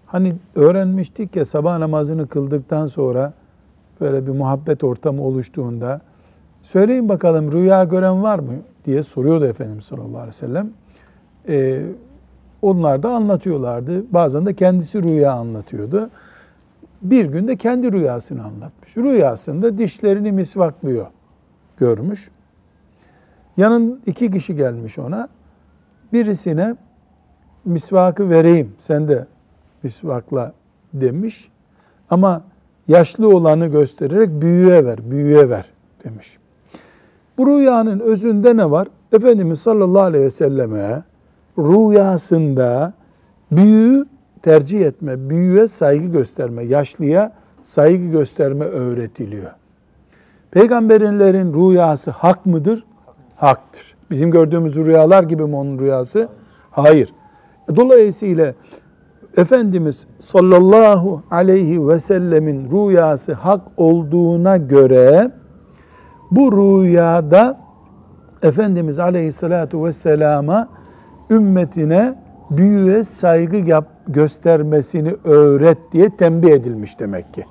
Hani 0.06 0.36
öğrenmiştik 0.56 1.36
ya 1.36 1.45
sabah 1.45 1.78
namazını 1.78 2.28
kıldıktan 2.28 2.88
sonra 2.88 3.34
böyle 4.02 4.28
bir 4.28 4.32
muhabbet 4.32 4.84
ortamı 4.84 5.23
oluştuğunda 5.23 6.02
söyleyin 6.62 7.10
bakalım 7.10 7.52
rüya 7.52 7.84
gören 7.84 8.23
var 8.23 8.39
mı 8.39 8.54
diye 8.86 9.04
soruyordu 9.04 9.45
Efendimiz 9.45 9.86
sallallahu 9.86 10.17
aleyhi 10.17 10.28
ve 10.28 10.32
sellem. 10.32 10.69
Ee, 11.47 11.82
onlar 12.62 13.04
da 13.04 13.10
anlatıyorlardı. 13.10 14.13
Bazen 14.13 14.45
de 14.45 14.54
kendisi 14.54 15.04
rüya 15.04 15.34
anlatıyordu. 15.34 16.10
Bir 17.02 17.26
günde 17.26 17.56
kendi 17.56 17.91
rüyasını 17.91 18.43
anlatmış. 18.43 18.97
Rüyasında 18.97 19.78
dişlerini 19.78 20.32
misvaklıyor 20.32 21.08
görmüş. 21.78 22.30
Yanın 23.58 24.02
iki 24.06 24.32
kişi 24.32 24.56
gelmiş 24.56 25.00
ona. 25.00 25.30
Birisine 26.13 26.76
misvakı 27.65 28.30
vereyim 28.30 28.74
sen 28.80 29.08
de 29.08 29.26
misvakla 29.84 30.54
demiş. 30.93 31.50
Ama 32.10 32.41
yaşlı 32.88 33.36
olanı 33.36 33.67
göstererek 33.67 34.30
büyüğe 34.41 34.86
ver, 34.86 35.12
büyüğe 35.12 35.50
ver 35.50 35.65
demiş. 36.04 36.38
Bu 37.38 37.48
rüyanın 37.48 38.00
özünde 38.00 38.58
ne 38.58 38.72
var? 38.72 38.88
Efendimiz 39.13 39.60
sallallahu 39.60 40.02
aleyhi 40.02 40.26
ve 40.26 40.30
selleme 40.30 41.04
rüyasında 41.58 42.93
büyüğü 43.52 44.06
tercih 44.41 44.82
etme, 44.82 45.30
büyüğe 45.30 45.67
saygı 45.67 46.06
gösterme, 46.06 46.63
yaşlıya 46.63 47.34
saygı 47.63 48.06
gösterme 48.06 48.65
öğretiliyor. 48.65 49.52
Peygamberlerin 50.52 51.54
rüyası 51.54 52.12
hak 52.12 52.46
mıdır? 52.46 52.84
Haktır. 53.36 53.96
Bizim 54.12 54.32
gördüğümüz 54.32 54.76
rüyalar 54.76 55.24
gibi 55.24 55.46
mi 55.46 55.56
onun 55.56 55.80
rüyası? 55.80 56.30
Hayır. 56.72 57.13
Dolayısıyla 57.76 58.54
Efendimiz 59.38 60.08
sallallahu 60.20 61.24
aleyhi 61.32 61.88
ve 61.88 62.00
sellemin 62.00 62.72
rüyası 62.72 63.34
hak 63.34 63.62
olduğuna 63.78 64.58
göre 64.58 65.32
bu 66.32 66.52
rüyada 66.52 67.60
Efendimiz 68.43 69.00
aleyhissalatu 69.00 69.86
vesselama 69.86 70.70
ümmetine 71.30 72.15
büyüğe 72.50 73.04
saygı 73.04 73.58
yap, 73.58 73.88
göstermesini 74.08 75.15
öğret 75.24 75.78
diye 75.91 76.10
tembih 76.17 76.52
edilmiş 76.52 77.00
demek 77.00 77.34
ki. 77.34 77.46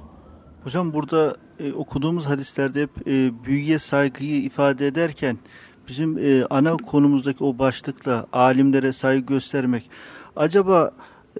Hocam 0.64 0.92
burada 0.92 1.36
e, 1.58 1.72
okuduğumuz 1.72 2.26
hadislerde 2.26 2.82
hep 2.82 3.08
e, 3.08 3.44
büyüye 3.44 3.78
saygıyı 3.78 4.42
ifade 4.42 4.86
ederken 4.86 5.38
bizim 5.88 6.18
e, 6.18 6.44
ana 6.50 6.76
konumuzdaki 6.76 7.44
o 7.44 7.58
başlıkla 7.58 8.26
alimlere 8.32 8.92
saygı 8.92 9.26
göstermek 9.26 9.90
acaba 10.36 10.90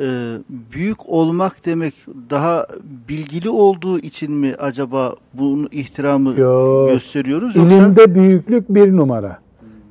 e, 0.00 0.36
büyük 0.72 1.08
olmak 1.08 1.66
demek 1.66 1.94
daha 2.30 2.66
bilgili 3.08 3.50
olduğu 3.50 3.98
için 3.98 4.32
mi 4.32 4.54
acaba 4.58 5.14
bunun 5.34 5.68
ihtiramı 5.72 6.40
Yok. 6.40 6.90
gösteriyoruz 6.90 7.56
yoksa 7.56 7.74
İlimde 7.74 8.14
büyüklük 8.14 8.68
bir 8.68 8.96
numara, 8.96 9.38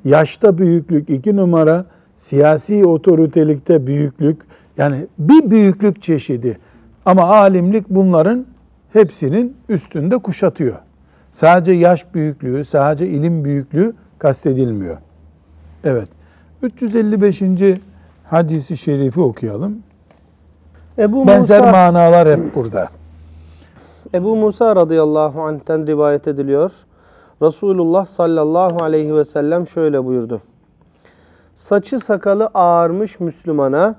yaşta 0.06 0.58
büyüklük 0.58 1.10
iki 1.10 1.36
numara, 1.36 1.86
siyasi 2.16 2.86
otoritelikte 2.86 3.88
büyüklük 3.88 4.38
yani 4.78 5.08
bir 5.20 5.52
büyüklük 5.52 6.02
çeşidi. 6.02 6.58
Ama 7.06 7.24
alimlik 7.24 7.90
bunların 7.90 8.46
hepsinin 8.94 9.56
üstünde 9.70 10.18
kuşatıyor. 10.18 10.76
Sadece 11.32 11.72
yaş 11.72 12.14
büyüklüğü, 12.14 12.64
sadece 12.66 13.08
ilim 13.08 13.46
büyüklüğü 13.46 13.94
kastedilmiyor. 14.20 14.98
Evet. 15.84 16.10
355. 16.62 17.42
hadisi 18.24 18.78
şerifi 18.78 19.22
okuyalım. 19.22 19.78
Ebu 20.98 21.28
Benzer 21.28 21.60
Musa, 21.60 21.72
manalar 21.72 22.38
hep 22.38 22.56
burada. 22.56 22.90
Ebu 24.14 24.36
Musa 24.36 24.76
radıyallahu 24.76 25.42
anh'ten 25.42 25.88
rivayet 25.88 26.28
ediliyor. 26.28 26.72
Resulullah 27.42 28.06
sallallahu 28.06 28.84
aleyhi 28.84 29.16
ve 29.16 29.24
sellem 29.24 29.68
şöyle 29.68 30.06
buyurdu. 30.06 30.42
Saçı 31.56 32.00
sakalı 32.00 32.50
ağarmış 32.54 33.20
Müslümana, 33.20 33.96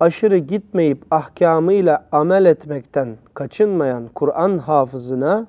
aşırı 0.00 0.38
gitmeyip 0.38 1.04
ahkamıyla 1.10 2.04
amel 2.12 2.44
etmekten 2.44 3.16
kaçınmayan 3.34 4.08
Kur'an 4.14 4.58
hafızına 4.58 5.46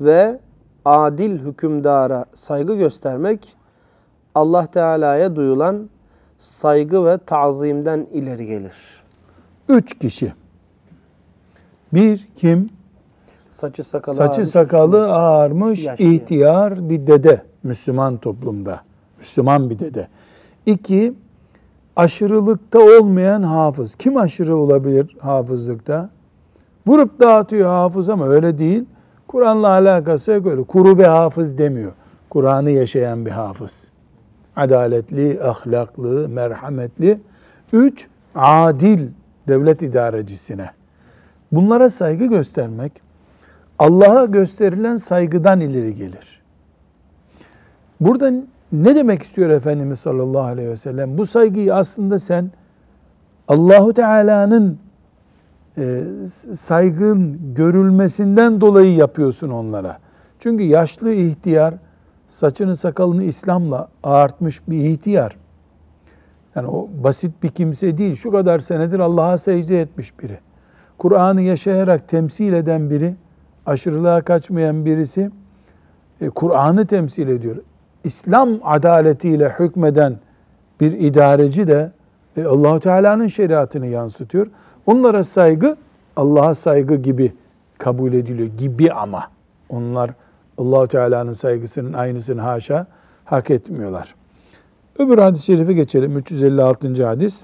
ve 0.00 0.38
adil 0.86 1.38
hükümdara 1.38 2.24
saygı 2.34 2.74
göstermek, 2.74 3.56
Allah 4.34 4.66
Teala'ya 4.66 5.36
duyulan 5.36 5.88
saygı 6.38 7.04
ve 7.04 7.18
tazimden 7.18 8.06
ileri 8.12 8.46
gelir. 8.46 9.00
Üç 9.68 9.98
kişi. 9.98 10.32
Bir 11.92 12.28
kim? 12.36 12.70
Saçı 13.48 13.84
sakalı 13.84 14.16
Saçı 14.16 14.32
ağarmış, 14.32 14.48
sakalı 14.48 15.12
ağarmış, 15.12 15.84
Yaşlı. 15.84 16.04
ihtiyar 16.04 16.90
bir 16.90 17.06
dede 17.06 17.42
Müslüman 17.62 18.16
toplumda. 18.16 18.80
Müslüman 19.18 19.70
bir 19.70 19.78
dede. 19.78 20.08
İki, 20.66 21.14
aşırılıkta 21.96 22.78
olmayan 22.78 23.42
hafız. 23.42 23.94
Kim 23.94 24.16
aşırı 24.16 24.56
olabilir 24.56 25.16
hafızlıkta? 25.20 26.10
Vurup 26.86 27.20
dağıtıyor 27.20 27.68
hafız 27.68 28.08
ama 28.08 28.26
öyle 28.28 28.58
değil. 28.58 28.84
Kur'an'la 29.28 29.68
alakası 29.68 30.30
yok 30.30 30.46
öyle. 30.46 30.62
Kuru 30.62 30.98
bir 30.98 31.04
hafız 31.04 31.58
demiyor. 31.58 31.92
Kur'an'ı 32.30 32.70
yaşayan 32.70 33.26
bir 33.26 33.30
hafız. 33.30 33.84
Adaletli, 34.56 35.42
ahlaklı, 35.42 36.28
merhametli. 36.28 37.20
Üç, 37.72 38.06
adil 38.34 39.08
devlet 39.48 39.82
idarecisine. 39.82 40.70
Bunlara 41.52 41.90
saygı 41.90 42.26
göstermek, 42.26 42.92
Allah'a 43.78 44.24
gösterilen 44.24 44.96
saygıdan 44.96 45.60
ileri 45.60 45.94
gelir. 45.94 46.42
Burada 48.00 48.32
ne 48.72 48.94
demek 48.94 49.22
istiyor 49.22 49.50
Efendimiz 49.50 50.00
sallallahu 50.00 50.42
aleyhi 50.42 50.68
ve 50.68 50.76
sellem? 50.76 51.18
Bu 51.18 51.26
saygıyı 51.26 51.74
aslında 51.74 52.18
sen 52.18 52.50
Allahu 53.48 53.94
Teala'nın 53.94 54.78
saygın 56.54 57.54
görülmesinden 57.54 58.60
dolayı 58.60 58.94
yapıyorsun 58.94 59.48
onlara. 59.50 59.98
Çünkü 60.40 60.64
yaşlı 60.64 61.12
ihtiyar 61.12 61.74
saçını 62.28 62.76
sakalını 62.76 63.24
İslam'la 63.24 63.88
ağartmış 64.02 64.68
bir 64.68 64.84
ihtiyar. 64.84 65.36
Yani 66.54 66.68
o 66.68 66.88
basit 67.04 67.42
bir 67.42 67.48
kimse 67.48 67.98
değil. 67.98 68.14
Şu 68.14 68.30
kadar 68.30 68.58
senedir 68.58 68.98
Allah'a 68.98 69.38
secde 69.38 69.80
etmiş 69.80 70.20
biri. 70.20 70.38
Kur'an'ı 70.98 71.42
yaşayarak 71.42 72.08
temsil 72.08 72.52
eden 72.52 72.90
biri, 72.90 73.14
aşırılığa 73.66 74.22
kaçmayan 74.22 74.84
birisi 74.84 75.30
e, 76.20 76.30
Kur'an'ı 76.30 76.86
temsil 76.86 77.28
ediyor. 77.28 77.56
İslam 78.04 78.48
adaletiyle 78.64 79.48
hükmeden 79.58 80.16
bir 80.80 80.92
idareci 80.92 81.66
de 81.66 81.90
e, 82.36 82.44
Allahu 82.44 82.80
Teala'nın 82.80 83.26
şeriatını 83.26 83.86
yansıtıyor. 83.86 84.46
Onlara 84.86 85.24
saygı 85.24 85.76
Allah'a 86.16 86.54
saygı 86.54 86.96
gibi 86.96 87.32
kabul 87.78 88.12
ediliyor 88.12 88.48
gibi 88.48 88.92
ama 88.92 89.30
onlar 89.68 90.10
Allahu 90.58 90.88
Teala'nın 90.88 91.32
saygısının 91.32 91.92
aynısını 91.92 92.40
haşa 92.40 92.86
hak 93.24 93.50
etmiyorlar. 93.50 94.14
Öbür 94.98 95.18
hadis-i 95.18 95.44
şerife 95.44 95.72
geçelim. 95.72 96.18
356. 96.18 97.06
hadis. 97.06 97.42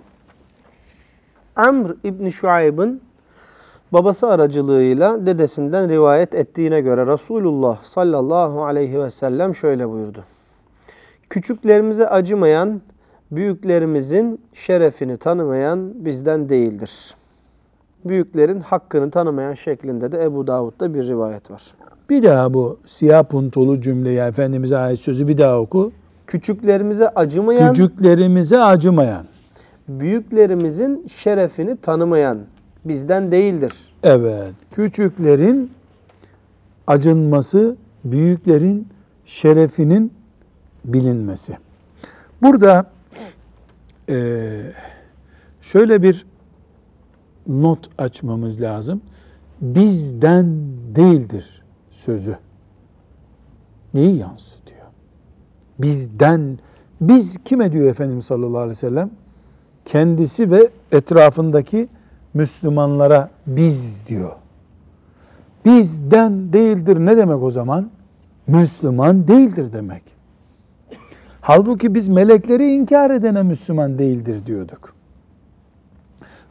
Amr 1.56 1.90
İbni 2.04 2.32
Şuayb'ın 2.32 3.00
babası 3.92 4.28
aracılığıyla 4.28 5.26
dedesinden 5.26 5.88
rivayet 5.88 6.34
ettiğine 6.34 6.80
göre 6.80 7.06
Resulullah 7.06 7.84
sallallahu 7.84 8.64
aleyhi 8.64 9.00
ve 9.00 9.10
sellem 9.10 9.54
şöyle 9.54 9.88
buyurdu. 9.88 10.24
Küçüklerimize 11.30 12.08
acımayan, 12.08 12.80
büyüklerimizin 13.30 14.40
şerefini 14.54 15.16
tanımayan 15.16 16.04
bizden 16.04 16.48
değildir. 16.48 17.14
Büyüklerin 18.04 18.60
hakkını 18.60 19.10
tanımayan 19.10 19.54
şeklinde 19.54 20.12
de 20.12 20.22
Ebu 20.24 20.46
Davud'da 20.46 20.94
bir 20.94 21.06
rivayet 21.06 21.50
var. 21.50 21.62
Bir 22.10 22.22
daha 22.22 22.54
bu 22.54 22.78
siyah 22.86 23.24
puntolu 23.24 23.80
cümleyi 23.80 24.18
Efendimiz'e 24.18 24.76
ait 24.76 25.00
sözü 25.00 25.28
bir 25.28 25.38
daha 25.38 25.58
oku. 25.60 25.92
Küçüklerimize 26.26 27.08
acımayan, 27.08 27.72
Küçüklerimize 27.74 28.58
acımayan. 28.58 29.26
büyüklerimizin 29.88 31.06
şerefini 31.06 31.76
tanımayan 31.76 32.38
bizden 32.84 33.32
değildir. 33.32 33.72
Evet. 34.02 34.52
Küçüklerin 34.72 35.70
acınması, 36.86 37.76
büyüklerin 38.04 38.88
şerefinin 39.26 40.12
bilinmesi. 40.84 41.56
Burada 42.42 42.86
eee, 44.08 44.60
şöyle 45.62 46.02
bir 46.02 46.26
not 47.46 47.90
açmamız 47.98 48.60
lazım. 48.60 49.00
Bizden 49.60 50.46
değildir 50.94 51.62
sözü. 51.90 52.36
Neyi 53.94 54.16
yansıtıyor? 54.16 54.80
Bizden, 55.78 56.58
biz 57.00 57.36
kime 57.44 57.72
diyor 57.72 57.86
Efendimiz 57.86 58.24
sallallahu 58.24 58.58
aleyhi 58.58 58.70
ve 58.70 58.74
sellem? 58.74 59.10
Kendisi 59.84 60.50
ve 60.50 60.70
etrafındaki 60.92 61.88
Müslümanlara 62.34 63.30
biz 63.46 64.06
diyor. 64.06 64.32
Bizden 65.64 66.52
değildir 66.52 66.96
ne 66.96 67.16
demek 67.16 67.42
o 67.42 67.50
zaman? 67.50 67.90
Müslüman 68.46 69.28
değildir 69.28 69.72
demek. 69.72 70.02
Halbuki 71.40 71.94
biz 71.94 72.08
melekleri 72.08 72.74
inkar 72.74 73.10
edene 73.10 73.42
Müslüman 73.42 73.98
değildir 73.98 74.46
diyorduk. 74.46 74.94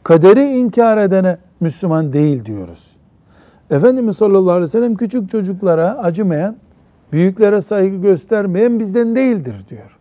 Kaderi 0.02 0.58
inkar 0.58 0.98
edene 0.98 1.38
Müslüman 1.60 2.12
değil 2.12 2.44
diyoruz. 2.44 2.96
Efendimiz 3.70 4.16
sallallahu 4.16 4.50
aleyhi 4.50 4.64
ve 4.64 4.68
sellem 4.68 4.94
küçük 4.94 5.30
çocuklara 5.30 5.98
acımayan, 5.98 6.56
büyüklere 7.12 7.60
saygı 7.60 7.96
göstermeyen 7.96 8.80
bizden 8.80 9.16
değildir 9.16 9.64
diyor. 9.70 9.98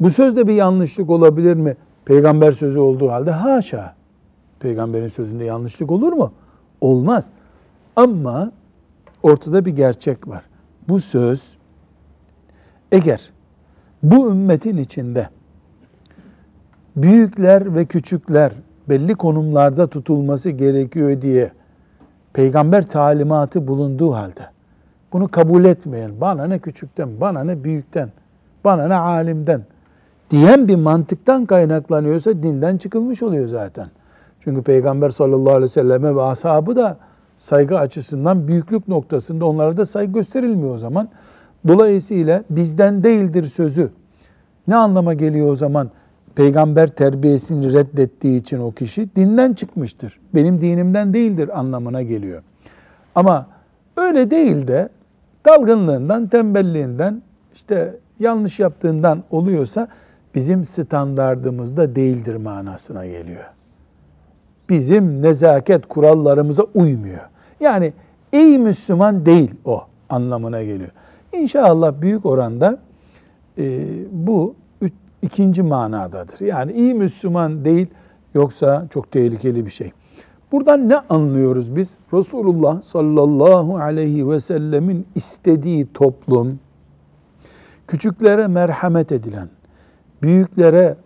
Bu 0.00 0.10
sözde 0.10 0.46
bir 0.46 0.54
yanlışlık 0.54 1.10
olabilir 1.10 1.54
mi? 1.54 1.76
Peygamber 2.04 2.52
sözü 2.52 2.78
olduğu 2.78 3.10
halde 3.10 3.30
haşa. 3.30 3.94
Peygamberin 4.60 5.08
sözünde 5.08 5.44
yanlışlık 5.44 5.90
olur 5.90 6.12
mu? 6.12 6.32
Olmaz. 6.80 7.30
Ama 7.96 8.52
ortada 9.22 9.64
bir 9.64 9.70
gerçek 9.70 10.28
var. 10.28 10.42
Bu 10.88 11.00
söz 11.00 11.56
eğer 12.92 13.30
bu 14.02 14.30
ümmetin 14.30 14.76
içinde 14.76 15.28
büyükler 16.96 17.74
ve 17.74 17.84
küçükler 17.84 18.52
belli 18.88 19.14
konumlarda 19.14 19.86
tutulması 19.86 20.50
gerekiyor 20.50 21.22
diye 21.22 21.52
peygamber 22.32 22.88
talimatı 22.88 23.66
bulunduğu 23.66 24.12
halde 24.12 24.52
bunu 25.12 25.28
kabul 25.28 25.64
etmeyen, 25.64 26.10
bana 26.20 26.46
ne 26.46 26.58
küçükten, 26.58 27.08
bana 27.20 27.44
ne 27.44 27.64
büyükten, 27.64 28.08
bana 28.64 28.88
ne 28.88 28.94
alimden 28.94 29.62
diyen 30.30 30.68
bir 30.68 30.76
mantıktan 30.76 31.46
kaynaklanıyorsa 31.46 32.30
dinden 32.30 32.76
çıkılmış 32.76 33.22
oluyor 33.22 33.48
zaten. 33.48 33.86
Çünkü 34.40 34.62
Peygamber 34.62 35.10
sallallahu 35.10 35.50
aleyhi 35.50 35.64
ve 35.64 35.68
selleme 35.68 36.16
ve 36.16 36.22
ashabı 36.22 36.76
da 36.76 36.96
saygı 37.36 37.78
açısından 37.78 38.48
büyüklük 38.48 38.88
noktasında 38.88 39.46
onlara 39.46 39.76
da 39.76 39.86
saygı 39.86 40.12
gösterilmiyor 40.12 40.74
o 40.74 40.78
zaman. 40.78 41.08
Dolayısıyla 41.68 42.44
bizden 42.50 43.04
değildir 43.04 43.44
sözü. 43.44 43.90
Ne 44.68 44.76
anlama 44.76 45.14
geliyor 45.14 45.48
o 45.48 45.56
zaman? 45.56 45.90
Peygamber 46.34 46.88
terbiyesini 46.88 47.72
reddettiği 47.72 48.40
için 48.40 48.58
o 48.60 48.72
kişi 48.72 49.16
dinden 49.16 49.52
çıkmıştır. 49.52 50.20
Benim 50.34 50.60
dinimden 50.60 51.14
değildir 51.14 51.58
anlamına 51.58 52.02
geliyor. 52.02 52.42
Ama 53.14 53.46
öyle 53.96 54.30
değil 54.30 54.68
de 54.68 54.88
dalgınlığından, 55.46 56.26
tembelliğinden, 56.26 57.22
işte 57.54 57.96
yanlış 58.20 58.60
yaptığından 58.60 59.22
oluyorsa 59.30 59.88
bizim 60.34 60.64
standardımızda 60.64 61.96
değildir 61.96 62.36
manasına 62.36 63.06
geliyor. 63.06 63.44
Bizim 64.68 65.22
nezaket 65.22 65.88
kurallarımıza 65.88 66.62
uymuyor. 66.74 67.28
Yani 67.60 67.92
ey 68.32 68.58
Müslüman 68.58 69.26
değil 69.26 69.50
o 69.64 69.82
anlamına 70.08 70.62
geliyor. 70.62 70.90
İnşallah 71.32 72.00
büyük 72.00 72.26
oranda 72.26 72.78
e, 73.58 73.88
bu 74.10 74.54
ikinci 75.22 75.62
manadadır. 75.62 76.40
Yani 76.40 76.72
iyi 76.72 76.94
Müslüman 76.94 77.64
değil 77.64 77.86
yoksa 78.34 78.86
çok 78.90 79.10
tehlikeli 79.10 79.66
bir 79.66 79.70
şey. 79.70 79.92
Buradan 80.52 80.88
ne 80.88 80.96
anlıyoruz 80.96 81.76
biz? 81.76 81.96
Resulullah 82.12 82.82
sallallahu 82.82 83.76
aleyhi 83.76 84.30
ve 84.30 84.40
sellemin 84.40 85.06
istediği 85.14 85.92
toplum, 85.92 86.58
küçüklere 87.86 88.46
merhamet 88.46 89.12
edilen, 89.12 89.48
büyüklere 90.22 90.96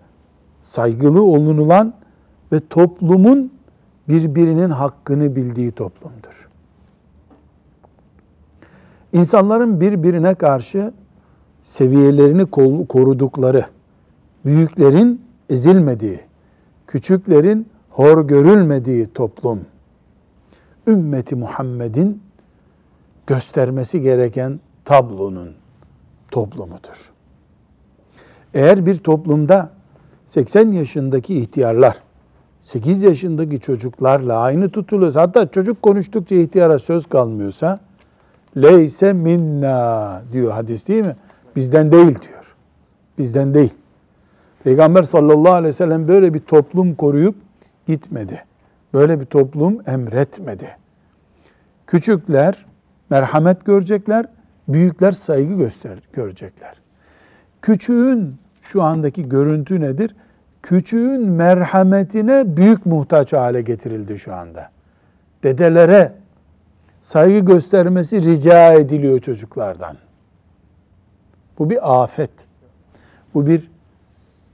saygılı 0.63 1.23
olunulan 1.23 1.95
ve 2.53 2.61
toplumun 2.71 3.53
birbirinin 4.09 4.71
hakkını 4.71 5.37
bildiği 5.37 5.73
toplumdur. 5.73 6.49
İnsanların 9.13 9.81
birbirine 9.81 10.35
karşı 10.35 10.93
seviyelerini 11.63 12.47
korudukları, 12.87 13.65
büyüklerin 14.47 15.23
ezilmediği, 15.51 16.21
küçüklerin 16.87 17.69
hor 17.91 18.29
görülmediği 18.29 19.13
toplum, 19.13 19.61
ümmeti 20.87 21.37
Muhammed'in 21.37 22.23
göstermesi 23.27 24.01
gereken 24.01 24.61
tablonun 24.85 25.55
toplumudur. 26.31 27.11
Eğer 28.55 28.87
bir 28.87 28.99
toplumda 28.99 29.71
80 30.27 30.73
yaşındaki 30.73 31.39
ihtiyarlar, 31.39 31.97
8 32.61 33.03
yaşındaki 33.03 33.61
çocuklarla 33.61 34.39
aynı 34.39 34.69
tutuluyorsa, 34.69 35.23
hatta 35.23 35.47
çocuk 35.51 35.83
konuştukça 35.83 36.35
ihtiyara 36.35 36.79
söz 36.79 37.07
kalmıyorsa, 37.07 37.81
leyse 38.57 39.13
minna 39.13 40.23
diyor 40.33 40.53
hadis 40.53 40.89
değil 40.89 41.07
mi? 41.07 41.17
Bizden 41.57 41.93
değil 41.93 42.07
diyor. 42.23 42.55
Bizden 43.19 43.55
değil. 43.55 43.73
Peygamber 44.67 45.03
sallallahu 45.03 45.53
aleyhi 45.53 45.69
ve 45.69 45.73
sellem 45.73 46.09
böyle 46.09 46.35
bir 46.35 46.39
toplum 46.39 46.95
koruyup 46.95 47.35
gitmedi. 47.87 48.45
Böyle 48.95 49.21
bir 49.21 49.25
toplum 49.25 49.79
emretmedi. 49.87 50.77
Küçükler 51.87 52.67
merhamet 53.11 53.65
görecekler, 53.65 54.27
büyükler 54.69 55.13
saygı 55.13 55.55
göster 55.55 55.99
görecekler. 56.13 56.75
Küçüğün 57.63 58.37
şu 58.63 58.83
andaki 58.83 59.29
görüntü 59.29 59.81
nedir? 59.81 60.17
Küçüğün 60.63 61.29
merhametine 61.29 62.57
büyük 62.57 62.87
muhtaç 62.87 63.33
hale 63.33 63.63
getirildi 63.63 64.19
şu 64.19 64.35
anda. 64.35 64.71
Dedelere 65.43 66.13
saygı 67.03 67.39
göstermesi 67.39 68.23
rica 68.23 68.73
ediliyor 68.73 69.19
çocuklardan. 69.19 69.97
Bu 71.59 71.71
bir 71.71 72.03
afet. 72.03 72.31
Bu 73.35 73.47
bir 73.47 73.76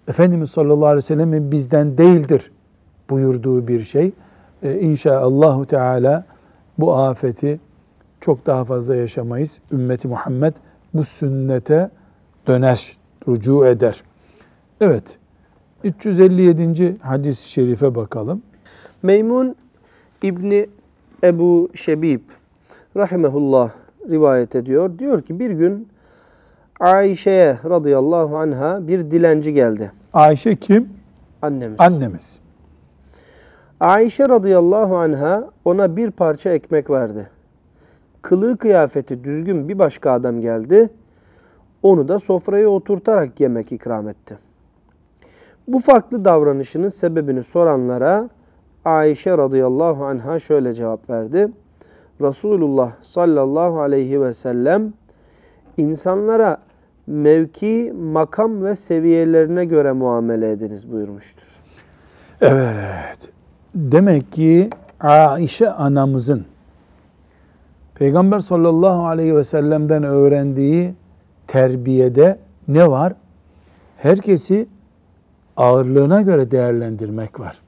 Efendimiz 0.09 0.51
sallallahu 0.51 0.87
aleyhi 0.87 0.97
ve 0.97 1.03
sellem'in 1.03 1.53
bizden 1.53 1.99
değildir 1.99 2.51
buyurduğu 3.11 3.69
bir 3.69 3.85
şey. 3.85 4.13
Ee, 4.63 4.81
İnşaallahu 4.81 5.67
Teala 5.67 6.27
bu 6.79 6.95
afeti 6.95 7.61
çok 8.21 8.47
daha 8.47 8.65
fazla 8.65 8.97
yaşamayız. 8.97 9.59
Ümmeti 9.73 10.09
Muhammed 10.09 10.55
bu 10.95 11.05
sünnete 11.05 11.91
döner, 12.47 12.97
rucu 13.29 13.67
eder. 13.67 14.03
Evet, 14.81 15.19
357. 15.85 16.97
hadis-i 17.01 17.49
şerife 17.49 17.95
bakalım. 17.95 18.43
Meymun 19.03 19.57
İbni 20.23 20.67
Ebu 21.25 21.71
Şebib 21.75 22.21
rahimehullah 22.97 23.71
rivayet 24.11 24.57
ediyor. 24.57 24.99
Diyor 24.99 25.23
ki 25.23 25.39
bir 25.39 25.51
gün 25.51 25.89
Ayşe'ye 26.83 27.59
radıyallahu 27.65 28.37
anha 28.37 28.89
bir 28.89 29.11
dilenci 29.11 29.53
geldi. 29.53 29.93
Ayşe 30.13 30.57
kim? 30.57 30.89
Annemiz. 31.43 31.81
Annemiz. 31.81 32.39
Ayşe 33.81 34.29
radıyallahu 34.29 34.97
anha 34.97 35.51
ona 35.65 35.97
bir 35.97 36.11
parça 36.11 36.51
ekmek 36.51 36.91
verdi. 36.91 37.31
Kılığı 38.23 38.57
kıyafeti 38.57 39.25
düzgün 39.25 39.69
bir 39.69 39.79
başka 39.79 40.13
adam 40.13 40.41
geldi. 40.41 40.91
Onu 41.83 42.09
da 42.09 42.19
sofraya 42.19 42.69
oturtarak 42.69 43.41
yemek 43.41 43.73
ikram 43.73 44.09
etti. 44.09 44.39
Bu 45.69 45.81
farklı 45.81 46.25
davranışının 46.25 46.89
sebebini 46.89 47.43
soranlara 47.43 48.29
Ayşe 48.85 49.39
radıyallahu 49.39 50.05
anha 50.05 50.39
şöyle 50.39 50.75
cevap 50.75 51.11
verdi. 51.11 51.49
Resulullah 52.21 52.93
sallallahu 53.03 53.81
aleyhi 53.81 54.23
ve 54.23 54.33
sellem 54.33 54.93
insanlara 55.77 56.59
mevki, 57.07 57.93
makam 58.03 58.65
ve 58.65 58.77
seviyelerine 58.77 59.65
göre 59.65 59.93
muamele 59.93 60.53
ediniz 60.53 60.93
buyurmuştur. 60.93 61.47
Evet. 62.41 63.19
Demek 63.75 64.33
ki 64.33 64.71
Ayşe 65.01 65.71
anamızın 65.71 66.45
Peygamber 67.95 68.41
sallallahu 68.41 69.07
aleyhi 69.07 69.37
ve 69.37 69.45
sellem'den 69.45 70.03
öğrendiği 70.03 70.95
terbiyede 71.47 72.39
ne 72.69 72.91
var? 72.91 73.13
Herkesi 73.97 74.67
ağırlığına 75.57 76.23
göre 76.23 76.51
değerlendirmek 76.51 77.41
var. 77.41 77.59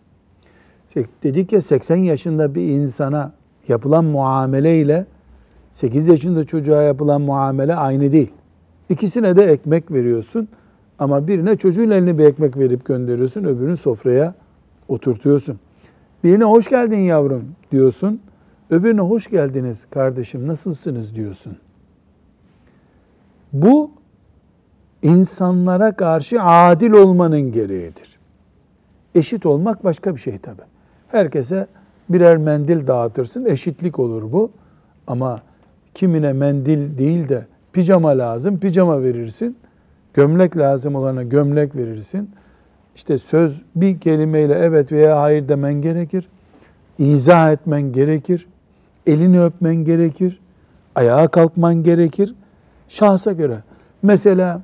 Dedik 1.23 1.53
ya 1.53 1.62
80 1.62 1.97
yaşında 1.97 2.55
bir 2.55 2.68
insana 2.68 3.33
yapılan 3.68 4.05
muamele 4.05 4.81
ile 4.81 5.07
8 5.73 6.09
yaşında 6.09 6.44
çocuğa 6.44 6.83
yapılan 6.83 7.20
muamele 7.20 7.75
aynı 7.75 8.12
değil. 8.12 8.33
İkisine 8.88 9.37
de 9.37 9.44
ekmek 9.44 9.92
veriyorsun 9.92 10.49
ama 10.99 11.29
birine 11.29 11.57
çocuğun 11.57 11.90
eline 11.90 12.18
bir 12.18 12.25
ekmek 12.25 12.57
verip 12.59 12.85
gönderiyorsun, 12.85 13.44
öbürünü 13.44 13.77
sofraya 13.77 14.35
oturtuyorsun. 14.88 15.59
Birine 16.25 16.44
hoş 16.44 16.68
geldin 16.68 16.99
yavrum 16.99 17.44
diyorsun, 17.73 18.20
öbürüne 18.70 19.01
hoş 19.01 19.27
geldiniz 19.27 19.87
kardeşim 19.90 20.47
nasılsınız 20.47 21.14
diyorsun. 21.14 21.57
Bu 23.53 23.90
insanlara 25.03 25.97
karşı 25.97 26.42
adil 26.42 26.92
olmanın 26.92 27.53
gereğidir. 27.53 28.18
Eşit 29.14 29.47
olmak 29.47 29.85
başka 29.85 30.14
bir 30.14 30.20
şey 30.20 30.38
tabi. 30.38 30.62
Herkese 31.09 31.66
birer 32.09 32.37
mendil 32.37 32.87
dağıtırsın, 32.87 33.44
eşitlik 33.44 33.99
olur 33.99 34.33
bu. 34.33 34.51
Ama 35.07 35.42
kimine 35.94 36.33
mendil 36.33 36.99
değil 36.99 37.29
de 37.29 37.47
pijama 37.74 38.18
lazım, 38.18 38.58
pijama 38.58 39.02
verirsin. 39.02 39.56
Gömlek 40.14 40.56
lazım 40.56 40.94
olana 40.94 41.22
gömlek 41.22 41.76
verirsin. 41.76 42.30
İşte 42.96 43.18
söz 43.18 43.62
bir 43.76 44.00
kelimeyle 44.00 44.54
evet 44.54 44.92
veya 44.92 45.20
hayır 45.20 45.48
demen 45.48 45.74
gerekir. 45.74 46.28
İzah 46.98 47.52
etmen 47.52 47.82
gerekir. 47.82 48.46
Elini 49.06 49.42
öpmen 49.42 49.74
gerekir. 49.74 50.40
Ayağa 50.94 51.28
kalkman 51.28 51.82
gerekir. 51.82 52.34
Şahsa 52.88 53.32
göre. 53.32 53.58
Mesela 54.02 54.62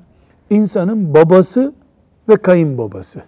insanın 0.49 1.13
babası 1.13 1.73
ve 2.29 2.37
kayınbabası. 2.37 3.21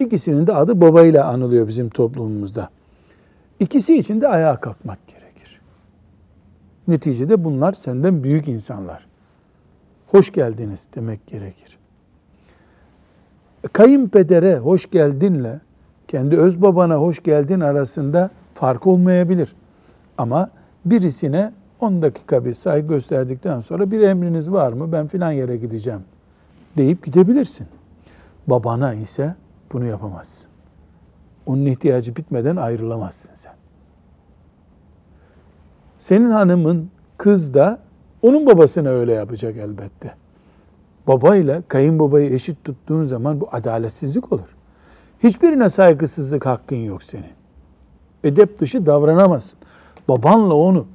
İkisinin 0.00 0.46
de 0.46 0.54
adı 0.54 0.80
babayla 0.80 1.24
anılıyor 1.24 1.68
bizim 1.68 1.88
toplumumuzda. 1.88 2.68
İkisi 3.60 3.98
için 3.98 4.20
de 4.20 4.28
ayağa 4.28 4.56
kalkmak 4.56 4.98
gerekir. 5.06 5.17
Neticede 6.88 7.44
bunlar 7.44 7.72
senden 7.72 8.22
büyük 8.22 8.48
insanlar. 8.48 9.06
Hoş 10.06 10.32
geldiniz 10.32 10.88
demek 10.94 11.26
gerekir. 11.26 11.78
Kayınpedere 13.72 14.58
hoş 14.58 14.90
geldinle 14.90 15.60
kendi 16.08 16.36
öz 16.36 16.62
babana 16.62 16.96
hoş 16.96 17.22
geldin 17.22 17.60
arasında 17.60 18.30
fark 18.54 18.86
olmayabilir. 18.86 19.54
Ama 20.18 20.50
birisine 20.84 21.52
10 21.80 22.02
dakika 22.02 22.44
bir 22.44 22.54
saygı 22.54 22.88
gösterdikten 22.88 23.60
sonra 23.60 23.90
bir 23.90 24.00
emriniz 24.00 24.52
var 24.52 24.72
mı? 24.72 24.92
Ben 24.92 25.06
filan 25.06 25.32
yere 25.32 25.56
gideceğim 25.56 26.00
deyip 26.76 27.04
gidebilirsin. 27.04 27.66
Babana 28.46 28.94
ise 28.94 29.34
bunu 29.72 29.84
yapamazsın. 29.84 30.48
Onun 31.46 31.66
ihtiyacı 31.66 32.16
bitmeden 32.16 32.56
ayrılamazsın 32.56 33.30
sen. 33.34 33.57
Senin 35.98 36.30
hanımın 36.30 36.90
kız 37.18 37.54
da 37.54 37.78
onun 38.22 38.46
babasına 38.46 38.88
öyle 38.88 39.12
yapacak 39.12 39.56
elbette. 39.56 40.14
Babayla 41.06 41.62
kayınbabayı 41.68 42.34
eşit 42.34 42.64
tuttuğun 42.64 43.04
zaman 43.04 43.40
bu 43.40 43.48
adaletsizlik 43.52 44.32
olur. 44.32 44.56
Hiçbirine 45.22 45.70
saygısızlık 45.70 46.46
hakkın 46.46 46.76
yok 46.76 47.02
senin. 47.02 47.38
Edep 48.24 48.60
dışı 48.60 48.86
davranamazsın. 48.86 49.58
Babanla 50.08 50.54
onu 50.54 50.86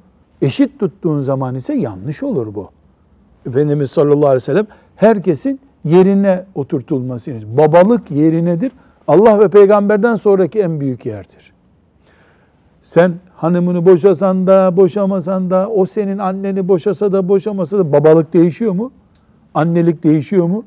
eşit 0.42 0.80
tuttuğun 0.80 1.20
zaman 1.20 1.54
ise 1.54 1.74
yanlış 1.74 2.22
olur 2.22 2.54
bu. 2.54 2.70
Efendimiz 3.46 3.90
sallallahu 3.90 4.26
aleyhi 4.26 4.36
ve 4.36 4.40
sellem 4.40 4.66
herkesin 4.96 5.60
yerine 5.84 6.44
oturtulması. 6.54 7.56
Babalık 7.56 8.10
yeri 8.10 8.44
nedir? 8.44 8.72
Allah 9.08 9.40
ve 9.40 9.48
peygamberden 9.48 10.16
sonraki 10.16 10.60
en 10.60 10.80
büyük 10.80 11.06
yerdir. 11.06 11.52
Sen 12.82 13.14
hanımını 13.44 13.86
boşasan 13.86 14.46
da 14.46 14.76
boşamasan 14.76 15.50
da 15.50 15.68
o 15.70 15.86
senin 15.86 16.18
anneni 16.18 16.68
boşasa 16.68 17.12
da 17.12 17.28
boşamasa 17.28 17.78
da 17.78 17.92
babalık 17.92 18.32
değişiyor 18.32 18.72
mu? 18.72 18.92
Annelik 19.54 20.04
değişiyor 20.04 20.46
mu? 20.46 20.64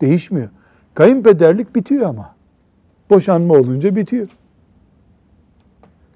Değişmiyor. 0.00 0.48
Kayınpederlik 0.94 1.74
bitiyor 1.76 2.06
ama. 2.06 2.34
Boşanma 3.10 3.54
olunca 3.54 3.96
bitiyor. 3.96 4.28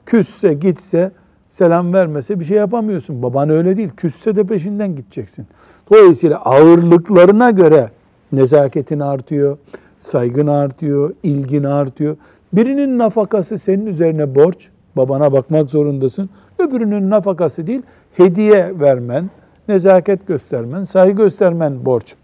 Küsse 0.07 0.55
gitse 0.55 1.11
selam 1.51 1.93
vermese 1.93 2.41
bir 2.41 2.45
şey 2.45 2.57
yapamıyorsun. 2.57 3.23
Baban 3.23 3.51
öyle 3.51 3.77
değil. 3.77 3.91
Küsse 3.97 4.37
de 4.37 4.45
peşinden 4.45 4.97
gideceksin. 4.97 5.47
Dolayısıyla 5.91 6.39
ağırlıklarına 6.39 7.51
göre 7.51 7.91
nezaketin 8.33 9.01
artıyor, 9.01 9.59
saygın 9.99 10.47
artıyor, 10.47 11.15
ilgin 11.23 11.65
artıyor. 11.65 12.17
Birinin 12.53 12.99
nafakası 12.99 13.59
senin 13.59 13.87
üzerine 13.87 14.35
borç, 14.35 14.69
babana 14.99 15.33
bakmak 15.33 15.71
zorundasın. 15.71 16.31
Öbürünün 16.59 17.11
nafakası 17.11 17.67
değil, 17.67 17.83
hediye 18.17 18.81
vermen, 18.81 19.31
nezaket 19.69 20.27
göstermen, 20.27 20.85
saygı 20.85 21.23
göstermen 21.23 21.85
borç. 21.85 22.15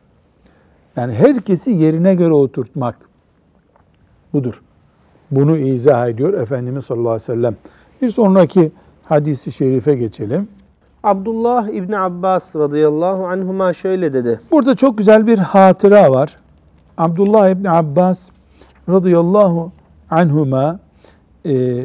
Yani 0.97 1.13
herkesi 1.13 1.71
yerine 1.71 2.15
göre 2.15 2.33
oturtmak 2.33 2.97
budur. 4.33 4.63
Bunu 5.31 5.57
izah 5.57 6.09
ediyor 6.09 6.35
Efendimiz 6.35 6.85
sallallahu 6.85 7.09
aleyhi 7.09 7.23
ve 7.23 7.35
sellem. 7.35 7.57
Bir 8.03 8.11
sonraki 8.11 8.73
hadisi 9.05 9.53
şerife 9.53 9.95
geçelim. 9.95 10.49
Abdullah 11.03 11.69
İbni 11.69 11.99
Abbas 11.99 12.57
radıyallahu 12.57 13.27
anhuma 13.27 13.73
şöyle 13.73 14.13
dedi. 14.13 14.41
Burada 14.51 14.75
çok 14.75 14.99
güzel 14.99 15.27
bir 15.27 15.39
hatıra 15.39 16.11
var. 16.11 16.37
Abdullah 16.99 17.49
İbni 17.49 17.71
Abbas 17.71 18.31
radıyallahu 18.89 19.73
anhuma 20.11 20.79
e, 21.47 21.85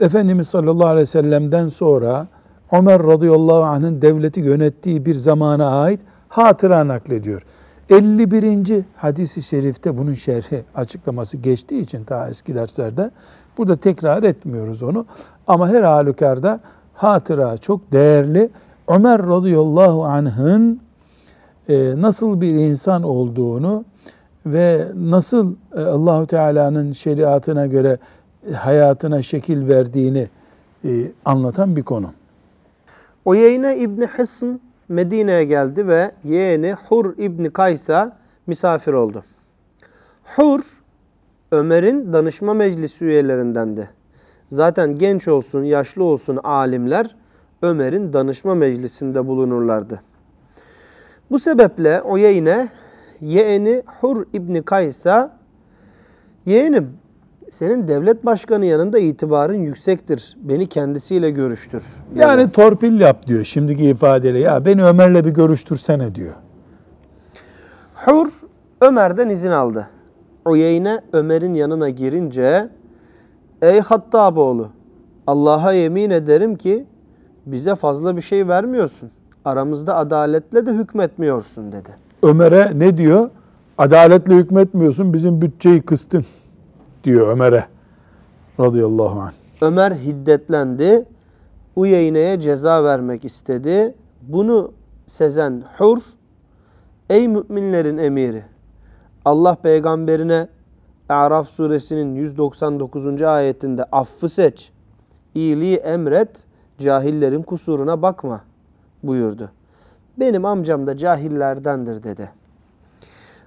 Efendimiz 0.00 0.48
sallallahu 0.48 0.86
aleyhi 0.86 1.02
ve 1.02 1.06
sellem'den 1.06 1.68
sonra 1.68 2.26
Ömer 2.72 3.02
radıyallahu 3.02 3.62
anh'ın 3.62 4.02
devleti 4.02 4.40
yönettiği 4.40 5.06
bir 5.06 5.14
zamana 5.14 5.82
ait 5.82 6.00
hatıra 6.28 6.88
naklediyor. 6.88 7.42
51. 7.90 8.82
hadisi 8.96 9.42
şerifte 9.42 9.98
bunun 9.98 10.14
şerhi 10.14 10.64
açıklaması 10.74 11.36
geçtiği 11.36 11.82
için 11.82 12.06
daha 12.08 12.28
eski 12.28 12.54
derslerde 12.54 13.10
burada 13.58 13.76
tekrar 13.76 14.22
etmiyoruz 14.22 14.82
onu. 14.82 15.06
Ama 15.46 15.68
her 15.68 15.82
halükarda 15.82 16.60
hatıra 16.94 17.58
çok 17.58 17.92
değerli. 17.92 18.50
Ömer 18.88 19.26
radıyallahu 19.26 20.04
anh'ın 20.04 20.80
e, 21.68 22.00
nasıl 22.00 22.40
bir 22.40 22.54
insan 22.54 23.02
olduğunu 23.02 23.84
ve 24.46 24.88
nasıl 24.94 25.54
e, 25.76 25.80
Allahu 25.80 26.26
Teala'nın 26.26 26.92
şeriatına 26.92 27.66
göre 27.66 27.98
hayatına 28.54 29.22
şekil 29.22 29.68
verdiğini 29.68 30.28
e, 30.84 30.90
anlatan 31.24 31.76
bir 31.76 31.82
konu. 31.82 32.12
O 33.24 33.34
yayına 33.34 33.72
İbni 33.72 34.06
Hısn 34.06 34.46
Medine'ye 34.88 35.44
geldi 35.44 35.88
ve 35.88 36.10
yeğeni 36.24 36.76
Hur 36.88 37.18
İbni 37.18 37.50
Kays'a 37.50 38.16
misafir 38.46 38.92
oldu. 38.92 39.24
Hur, 40.36 40.60
Ömer'in 41.52 42.12
danışma 42.12 42.54
meclisi 42.54 43.04
üyelerindendi. 43.04 43.90
Zaten 44.48 44.98
genç 44.98 45.28
olsun, 45.28 45.62
yaşlı 45.62 46.04
olsun 46.04 46.38
alimler 46.44 47.16
Ömer'in 47.62 48.12
danışma 48.12 48.54
meclisinde 48.54 49.26
bulunurlardı. 49.26 50.00
Bu 51.30 51.38
sebeple 51.38 52.02
o 52.02 52.18
yeğine 52.18 52.68
yeğeni 53.20 53.82
Hur 54.00 54.26
İbni 54.32 54.62
Kays'a 54.62 55.38
yeğenim 56.46 56.98
senin 57.56 57.88
devlet 57.88 58.26
başkanı 58.26 58.64
yanında 58.66 58.98
itibarın 58.98 59.62
yüksektir. 59.62 60.36
Beni 60.40 60.66
kendisiyle 60.66 61.30
görüştür. 61.30 61.84
dedi. 62.10 62.20
Yani 62.20 62.52
torpil 62.52 63.00
yap 63.00 63.26
diyor 63.26 63.44
şimdiki 63.44 63.84
ifadeyle. 63.84 64.38
Ya 64.38 64.64
beni 64.64 64.84
Ömer'le 64.84 65.24
bir 65.24 65.30
görüştürsene 65.30 66.14
diyor. 66.14 66.34
Hur 67.94 68.28
Ömer'den 68.80 69.28
izin 69.28 69.50
aldı. 69.50 69.88
Uyeyne 70.44 71.00
Ömer'in 71.12 71.54
yanına 71.54 71.90
girince 71.90 72.68
Ey 73.62 73.80
Hattaboğlu 73.80 74.68
Allah'a 75.26 75.72
yemin 75.72 76.10
ederim 76.10 76.56
ki 76.56 76.84
bize 77.46 77.74
fazla 77.74 78.16
bir 78.16 78.22
şey 78.22 78.48
vermiyorsun. 78.48 79.10
Aramızda 79.44 79.96
adaletle 79.96 80.66
de 80.66 80.72
hükmetmiyorsun 80.72 81.72
dedi. 81.72 81.90
Ömer'e 82.22 82.78
ne 82.78 82.98
diyor? 82.98 83.30
Adaletle 83.78 84.34
hükmetmiyorsun 84.34 85.12
bizim 85.12 85.42
bütçeyi 85.42 85.82
kıstın 85.82 86.24
diyor 87.06 87.28
Ömer'e 87.28 87.64
radıyallahu 88.60 89.20
anh. 89.20 89.32
Ömer 89.60 89.92
hiddetlendi. 89.92 91.04
Uyeyne'ye 91.76 92.40
ceza 92.40 92.84
vermek 92.84 93.24
istedi. 93.24 93.94
Bunu 94.22 94.72
sezen 95.06 95.62
Hur, 95.78 95.98
ey 97.10 97.28
müminlerin 97.28 97.98
emiri, 97.98 98.42
Allah 99.24 99.54
peygamberine 99.54 100.48
Araf 101.08 101.48
suresinin 101.48 102.14
199. 102.14 103.22
ayetinde 103.22 103.84
affı 103.84 104.28
seç, 104.28 104.70
iyiliği 105.34 105.76
emret, 105.76 106.46
cahillerin 106.78 107.42
kusuruna 107.42 108.02
bakma 108.02 108.40
buyurdu. 109.02 109.50
Benim 110.16 110.44
amcam 110.44 110.86
da 110.86 110.96
cahillerdendir 110.96 112.02
dedi. 112.02 112.30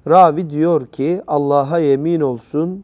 Ravi 0.08 0.50
diyor 0.50 0.88
ki 0.88 1.22
Allah'a 1.28 1.80
yemin 1.80 2.22
olsun 2.22 2.84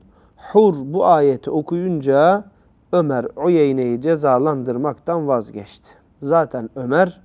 Hur 0.52 0.76
bu 0.86 1.06
ayeti 1.06 1.52
okuyunca 1.52 2.44
Ömer 2.92 3.26
Uyeyne'yi 3.36 4.02
cezalandırmaktan 4.02 5.28
vazgeçti. 5.28 5.90
Zaten 6.22 6.70
Ömer 6.76 7.22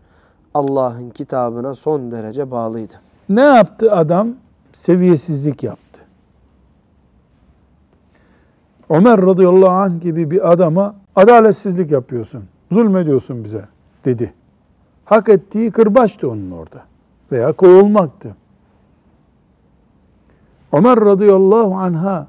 Allah'ın 0.55 1.11
kitabına 1.11 1.75
son 1.75 2.11
derece 2.11 2.51
bağlıydı. 2.51 2.95
Ne 3.29 3.41
yaptı 3.41 3.93
adam? 3.93 4.35
Seviyesizlik 4.73 5.63
yaptı. 5.63 6.01
Ömer 8.91 9.23
radıyallahu 9.23 9.71
anh 9.71 10.01
gibi 10.01 10.31
bir 10.31 10.53
adama 10.53 10.95
adaletsizlik 11.17 11.91
yapıyorsun, 11.91 12.45
zulmediyorsun 12.73 13.45
bize 13.45 13.65
dedi. 14.05 14.33
Hak 15.05 15.29
ettiği 15.29 15.71
kırbaçtı 15.71 16.31
onun 16.31 16.51
orada 16.51 16.83
veya 17.33 17.53
kovulmaktı. 17.53 18.35
Ömer 20.73 21.01
radıyallahu 21.01 21.75
anha 21.75 22.27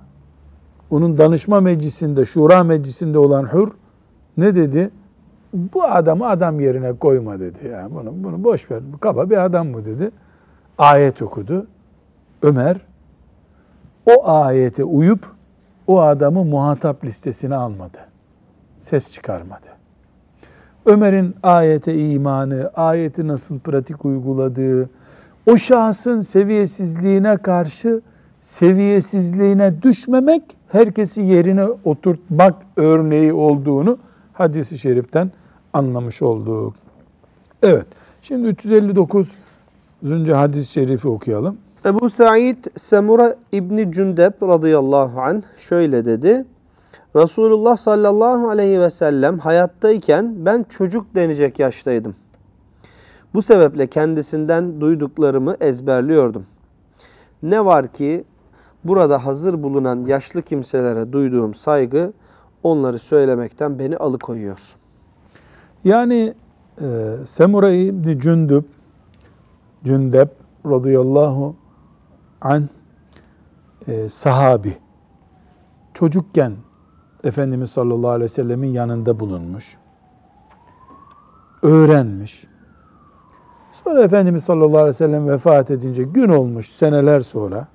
onun 0.92 1.18
danışma 1.18 1.60
meclisinde, 1.60 2.26
şura 2.26 2.64
meclisinde 2.64 3.18
olan 3.18 3.54
Hür 3.54 3.70
ne 4.38 4.56
dedi? 4.56 4.90
Bu 5.54 5.84
adamı 5.84 6.30
adam 6.30 6.60
yerine 6.60 6.94
koyma 6.94 7.40
dedi. 7.40 7.68
Yani 7.68 7.96
bunu, 7.96 8.14
bunu 8.16 8.44
boş 8.44 8.72
ver. 8.72 8.80
Bu 8.94 8.98
kaba 8.98 9.30
bir 9.30 9.46
adam 9.46 9.74
bu 9.74 9.86
dedi. 9.86 10.12
Ayet 10.78 11.22
okudu. 11.22 11.68
Ömer 12.42 12.78
o 14.06 14.30
ayete 14.30 14.84
uyup 14.84 15.28
o 15.88 16.02
adamı 16.02 16.44
muhatap 16.44 17.06
listesine 17.06 17.56
almadı. 17.56 17.98
Ses 18.82 19.12
çıkarmadı. 19.12 19.68
Ömer'in 20.86 21.36
ayete 21.44 21.98
imanı, 21.98 22.72
ayeti 22.76 23.28
nasıl 23.28 23.60
pratik 23.60 24.06
uyguladığı, 24.06 24.90
o 25.46 25.58
şahsın 25.58 26.22
seviyesizliğine 26.22 27.38
karşı 27.38 28.02
seviyesizliğine 28.42 29.82
düşmemek, 29.82 30.44
herkesi 30.68 31.22
yerine 31.22 31.66
oturtmak 31.86 32.56
örneği 32.76 33.34
olduğunu 33.34 33.98
hadisi 34.34 34.80
şeriften 34.80 35.32
anlamış 35.74 36.22
olduk. 36.22 36.74
Evet, 37.64 37.88
şimdi 38.22 38.48
359. 38.48 39.28
hadis-i 40.32 40.72
şerifi 40.72 41.08
okuyalım. 41.08 41.58
Ebu 41.86 42.10
Said 42.10 42.66
Semura 42.78 43.36
İbni 43.52 43.92
Cündep 43.92 44.44
radıyallahu 44.44 45.22
anh 45.22 45.42
şöyle 45.58 46.06
dedi. 46.06 46.46
Resulullah 47.16 47.78
sallallahu 47.78 48.50
aleyhi 48.50 48.80
ve 48.80 48.90
sellem 48.90 49.40
hayattayken 49.40 50.46
ben 50.46 50.66
çocuk 50.70 51.16
denecek 51.16 51.60
yaştaydım. 51.60 52.16
Bu 53.34 53.42
sebeple 53.42 53.88
kendisinden 53.88 54.82
duyduklarımı 54.82 55.58
ezberliyordum. 55.62 56.46
Ne 57.44 57.66
var 57.66 57.88
ki 57.88 58.24
burada 58.84 59.26
hazır 59.26 59.64
bulunan 59.64 60.06
yaşlı 60.06 60.42
kimselere 60.42 61.12
duyduğum 61.14 61.54
saygı 61.54 62.14
onları 62.64 63.00
söylemekten 63.00 63.80
beni 63.80 63.98
alıkoyuyor. 63.98 64.76
Yani 65.84 66.34
e, 66.82 67.16
Semura 67.26 67.72
İbni 67.72 68.20
Cündüb, 68.20 68.64
Cündep 69.84 70.30
radıyallahu 70.66 71.56
an 72.42 72.70
e, 73.88 74.10
sahabi. 74.10 74.78
Çocukken 75.94 76.54
Efendimiz 77.24 77.72
sallallahu 77.72 78.10
aleyhi 78.10 78.32
ve 78.32 78.34
sellemin 78.34 78.70
yanında 78.70 79.20
bulunmuş. 79.20 79.78
Öğrenmiş. 81.62 82.48
Sonra 83.84 84.04
Efendimiz 84.04 84.44
sallallahu 84.44 84.78
aleyhi 84.78 84.88
ve 84.88 84.94
sellem 84.94 85.30
vefat 85.30 85.72
edince 85.72 86.04
gün 86.04 86.30
olmuş 86.30 86.72
seneler 86.72 87.20
sonra 87.20 87.68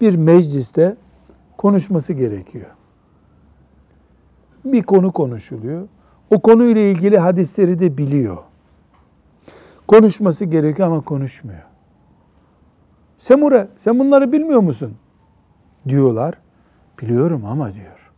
bir 0.00 0.14
mecliste 0.14 0.96
konuşması 1.56 2.12
gerekiyor. 2.12 2.70
Bir 4.64 4.82
konu 4.82 5.12
konuşuluyor. 5.12 5.88
O 6.30 6.40
konuyla 6.40 6.82
ilgili 6.82 7.18
hadisleri 7.18 7.80
de 7.80 7.98
biliyor. 7.98 8.38
Konuşması 9.88 10.44
gerekiyor 10.44 10.88
ama 10.88 11.00
konuşmuyor. 11.00 11.62
Semure, 13.18 13.68
sen 13.76 13.98
bunları 13.98 14.32
bilmiyor 14.32 14.60
musun? 14.60 14.96
Diyorlar. 15.88 16.34
Biliyorum 17.02 17.44
ama 17.44 17.74
diyor. 17.74 18.12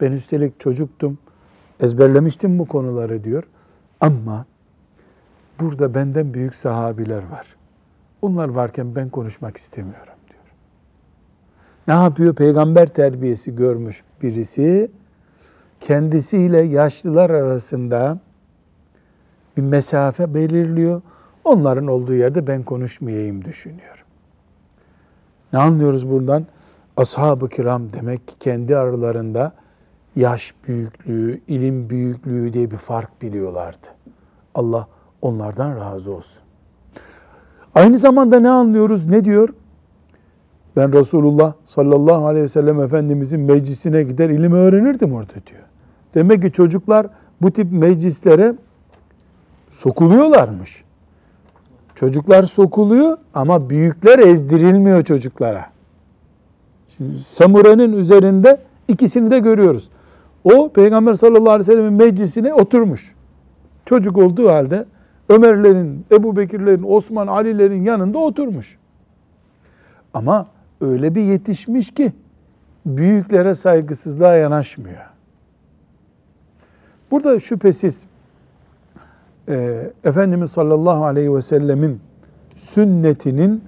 Ben 0.00 0.12
üstelik 0.12 0.60
çocuktum. 0.60 1.18
Ezberlemiştim 1.80 2.58
bu 2.58 2.64
konuları 2.66 3.24
diyor. 3.24 3.42
Ama 4.00 4.46
burada 5.60 5.94
benden 5.94 6.34
büyük 6.34 6.54
sahabiler 6.54 7.22
var. 7.30 7.56
Onlar 8.22 8.48
varken 8.48 8.94
ben 8.94 9.08
konuşmak 9.08 9.56
istemiyorum. 9.56 10.09
Ne 11.88 11.94
yapıyor? 11.94 12.34
Peygamber 12.34 12.86
terbiyesi 12.88 13.56
görmüş 13.56 14.02
birisi 14.22 14.90
kendisiyle 15.80 16.60
yaşlılar 16.60 17.30
arasında 17.30 18.18
bir 19.56 19.62
mesafe 19.62 20.34
belirliyor. 20.34 21.02
Onların 21.44 21.86
olduğu 21.86 22.14
yerde 22.14 22.46
ben 22.46 22.62
konuşmayayım 22.62 23.44
düşünüyor. 23.44 24.04
Ne 25.52 25.58
anlıyoruz 25.58 26.10
buradan? 26.10 26.46
Ashab-ı 26.96 27.48
kiram 27.48 27.92
demek 27.92 28.28
ki 28.28 28.34
kendi 28.38 28.76
aralarında 28.76 29.52
yaş 30.16 30.54
büyüklüğü, 30.68 31.40
ilim 31.48 31.90
büyüklüğü 31.90 32.52
diye 32.52 32.70
bir 32.70 32.76
fark 32.76 33.22
biliyorlardı. 33.22 33.86
Allah 34.54 34.86
onlardan 35.22 35.76
razı 35.76 36.12
olsun. 36.12 36.42
Aynı 37.74 37.98
zamanda 37.98 38.40
ne 38.40 38.50
anlıyoruz? 38.50 39.06
Ne 39.10 39.24
diyor? 39.24 39.48
Ben 40.76 40.92
Resulullah 40.92 41.52
sallallahu 41.64 42.26
aleyhi 42.26 42.44
ve 42.44 42.48
sellem 42.48 42.80
Efendimizin 42.80 43.40
meclisine 43.40 44.02
gider 44.02 44.30
ilim 44.30 44.52
öğrenirdim 44.52 45.12
orada 45.12 45.32
diyor. 45.32 45.62
Demek 46.14 46.42
ki 46.42 46.52
çocuklar 46.52 47.06
bu 47.42 47.50
tip 47.50 47.72
meclislere 47.72 48.54
sokuluyorlarmış. 49.70 50.84
Çocuklar 51.94 52.42
sokuluyor 52.42 53.18
ama 53.34 53.70
büyükler 53.70 54.18
ezdirilmiyor 54.18 55.04
çocuklara. 55.04 55.66
Şimdi 56.88 57.18
samuranın 57.18 57.92
üzerinde 57.92 58.60
ikisini 58.88 59.30
de 59.30 59.38
görüyoruz. 59.38 59.90
O 60.44 60.68
Peygamber 60.68 61.14
sallallahu 61.14 61.50
aleyhi 61.50 61.68
ve 61.68 61.72
sellem'in 61.72 61.92
meclisine 61.92 62.54
oturmuş. 62.54 63.14
Çocuk 63.86 64.18
olduğu 64.18 64.48
halde 64.48 64.86
Ömerlerin, 65.28 66.06
Ebu 66.12 66.36
Bekirlerin, 66.36 66.82
Osman, 66.82 67.26
Alilerin 67.26 67.84
yanında 67.84 68.18
oturmuş. 68.18 68.78
Ama 70.14 70.46
öyle 70.80 71.14
bir 71.14 71.22
yetişmiş 71.22 71.94
ki 71.94 72.12
büyüklere 72.86 73.54
saygısızlığa 73.54 74.34
yanaşmıyor. 74.34 75.10
Burada 77.10 77.40
şüphesiz 77.40 78.06
e, 79.48 79.90
Efendimiz 80.04 80.50
sallallahu 80.50 81.04
aleyhi 81.04 81.34
ve 81.34 81.42
sellemin 81.42 82.00
sünnetinin 82.56 83.64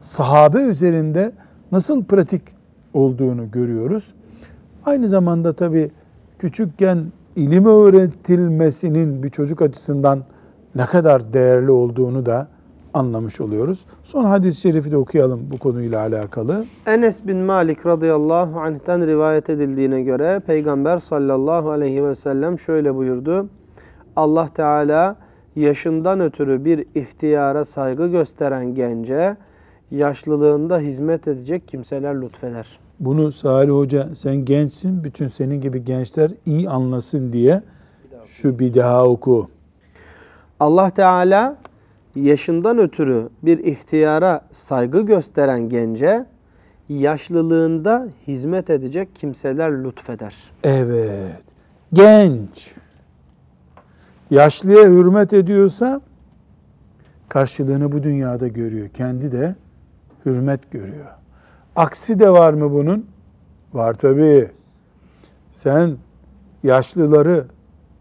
sahabe 0.00 0.58
üzerinde 0.58 1.32
nasıl 1.72 2.04
pratik 2.04 2.42
olduğunu 2.94 3.50
görüyoruz. 3.50 4.14
Aynı 4.84 5.08
zamanda 5.08 5.52
tabi 5.52 5.90
küçükken 6.38 7.12
ilim 7.36 7.66
öğretilmesinin 7.66 9.22
bir 9.22 9.30
çocuk 9.30 9.62
açısından 9.62 10.24
ne 10.74 10.86
kadar 10.86 11.32
değerli 11.32 11.70
olduğunu 11.70 12.26
da 12.26 12.48
anlamış 12.96 13.40
oluyoruz. 13.40 13.84
Son 14.04 14.24
hadis-i 14.24 14.60
şerifi 14.60 14.90
de 14.90 14.96
okuyalım 14.96 15.40
bu 15.52 15.58
konuyla 15.58 16.00
alakalı. 16.00 16.64
Enes 16.86 17.26
bin 17.26 17.36
Malik 17.36 17.86
radıyallahu 17.86 18.60
anh'ten 18.60 19.06
rivayet 19.06 19.50
edildiğine 19.50 20.02
göre 20.02 20.40
Peygamber 20.46 20.98
sallallahu 20.98 21.70
aleyhi 21.70 22.04
ve 22.04 22.14
sellem 22.14 22.58
şöyle 22.58 22.94
buyurdu. 22.94 23.48
Allah 24.16 24.48
Teala 24.54 25.16
yaşından 25.56 26.20
ötürü 26.20 26.64
bir 26.64 26.84
ihtiyara 26.94 27.64
saygı 27.64 28.06
gösteren 28.06 28.74
gence 28.74 29.36
yaşlılığında 29.90 30.78
hizmet 30.78 31.28
edecek 31.28 31.68
kimseler 31.68 32.20
lütfeder. 32.22 32.78
Bunu 33.00 33.32
Salih 33.32 33.72
Hoca 33.72 34.08
sen 34.14 34.36
gençsin, 34.36 35.04
bütün 35.04 35.28
senin 35.28 35.60
gibi 35.60 35.84
gençler 35.84 36.30
iyi 36.46 36.70
anlasın 36.70 37.32
diye 37.32 37.62
şu 38.26 38.58
bir 38.58 38.74
daha 38.74 39.06
oku. 39.06 39.48
Allah 40.60 40.90
Teala 40.90 41.56
yaşından 42.16 42.78
ötürü 42.78 43.28
bir 43.42 43.58
ihtiyara 43.58 44.40
saygı 44.52 45.00
gösteren 45.00 45.68
gence 45.68 46.26
yaşlılığında 46.88 48.08
hizmet 48.26 48.70
edecek 48.70 49.14
kimseler 49.14 49.84
lütfeder. 49.84 50.34
Evet. 50.64 51.42
Genç. 51.92 52.74
Yaşlıya 54.30 54.82
hürmet 54.88 55.32
ediyorsa 55.32 56.00
karşılığını 57.28 57.92
bu 57.92 58.02
dünyada 58.02 58.48
görüyor. 58.48 58.88
Kendi 58.88 59.32
de 59.32 59.54
hürmet 60.26 60.70
görüyor. 60.70 61.06
Aksi 61.76 62.18
de 62.18 62.30
var 62.30 62.52
mı 62.52 62.72
bunun? 62.72 63.06
Var 63.74 63.94
tabii. 63.94 64.50
Sen 65.52 65.96
yaşlıları 66.62 67.44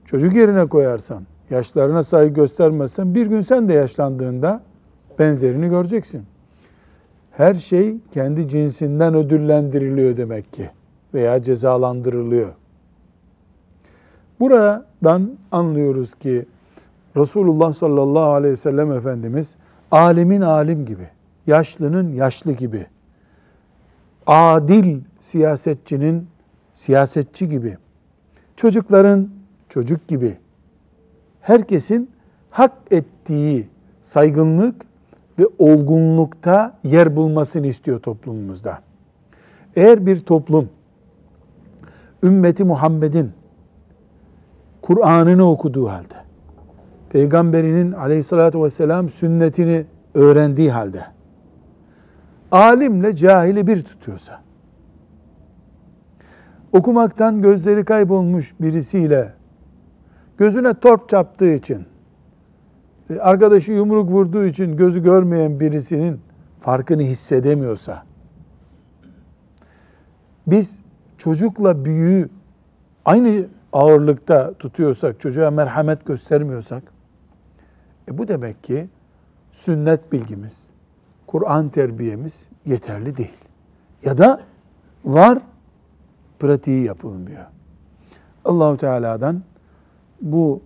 çocuk 0.06 0.36
yerine 0.36 0.66
koyarsan, 0.66 1.24
yaşlarına 1.50 2.04
saygı 2.04 2.34
göstermezsen 2.34 3.16
bir 3.16 3.28
gün 3.28 3.42
sen 3.42 3.70
de 3.70 3.74
yaşlandığında 3.74 4.62
benzerini 5.20 5.70
göreceksin. 5.70 6.24
Her 7.32 7.54
şey 7.54 7.96
kendi 8.12 8.50
cinsinden 8.50 9.14
ödüllendiriliyor 9.14 10.18
demek 10.18 10.54
ki 10.54 10.70
veya 11.14 11.44
cezalandırılıyor. 11.44 12.54
Buradan 14.40 15.32
anlıyoruz 15.52 16.16
ki 16.16 16.46
Resulullah 17.18 17.74
sallallahu 17.74 18.30
aleyhi 18.30 18.52
ve 18.52 18.58
sellem 18.58 18.92
Efendimiz 18.92 19.56
alimin 19.92 20.42
alim 20.42 20.86
gibi, 20.86 21.08
yaşlının 21.48 22.14
yaşlı 22.14 22.52
gibi, 22.52 22.86
adil 24.28 25.00
siyasetçinin 25.22 26.28
siyasetçi 26.74 27.50
gibi, 27.50 27.78
çocukların 28.56 29.30
çocuk 29.70 30.08
gibi, 30.08 30.38
herkesin 31.46 32.10
hak 32.50 32.72
ettiği 32.92 33.68
saygınlık 34.02 34.76
ve 35.40 35.44
olgunlukta 35.60 36.78
yer 36.84 37.16
bulmasını 37.16 37.68
istiyor 37.68 38.00
toplumumuzda. 38.00 38.80
Eğer 39.76 40.06
bir 40.06 40.20
toplum 40.20 40.70
ümmeti 42.24 42.64
Muhammed'in 42.64 43.32
Kur'an'ını 44.82 45.50
okuduğu 45.50 45.90
halde, 45.90 46.16
Peygamberinin 47.10 47.92
aleyhissalatü 47.92 48.64
vesselam 48.64 49.10
sünnetini 49.10 49.86
öğrendiği 50.14 50.72
halde, 50.72 51.06
alimle 52.52 53.16
cahili 53.16 53.68
bir 53.68 53.84
tutuyorsa, 53.84 54.42
okumaktan 56.72 57.42
gözleri 57.42 57.86
kaybolmuş 57.86 58.54
birisiyle 58.60 59.35
gözüne 60.38 60.74
torp 60.74 61.10
çaptığı 61.10 61.54
için, 61.54 61.86
arkadaşı 63.20 63.72
yumruk 63.72 64.10
vurduğu 64.10 64.46
için 64.46 64.78
gözü 64.78 65.04
görmeyen 65.04 65.60
birisinin 65.60 66.20
farkını 66.62 67.02
hissedemiyorsa, 67.02 68.04
biz 70.48 70.80
çocukla 71.18 71.86
büyüğü 71.86 72.30
aynı 73.06 73.46
ağırlıkta 73.74 74.54
tutuyorsak, 74.54 75.20
çocuğa 75.20 75.52
merhamet 75.52 76.06
göstermiyorsak, 76.06 76.84
e 78.08 78.18
bu 78.18 78.28
demek 78.28 78.64
ki 78.64 78.88
sünnet 79.52 80.12
bilgimiz, 80.12 80.58
Kur'an 81.28 81.70
terbiyemiz 81.70 82.46
yeterli 82.66 83.18
değil. 83.18 83.38
Ya 84.04 84.18
da 84.18 84.42
var, 85.06 85.40
pratiği 86.40 86.84
yapılmıyor. 86.84 87.46
Allahu 88.46 88.78
Teala'dan 88.78 89.42
bu 90.22 90.62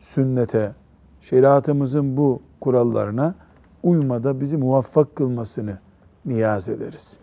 sünnete, 0.00 0.72
şeriatımızın 1.20 2.16
bu 2.16 2.40
kurallarına 2.60 3.34
uymada 3.82 4.40
bizi 4.40 4.56
muvaffak 4.56 5.16
kılmasını 5.16 5.78
niyaz 6.26 6.68
ederiz. 6.68 7.16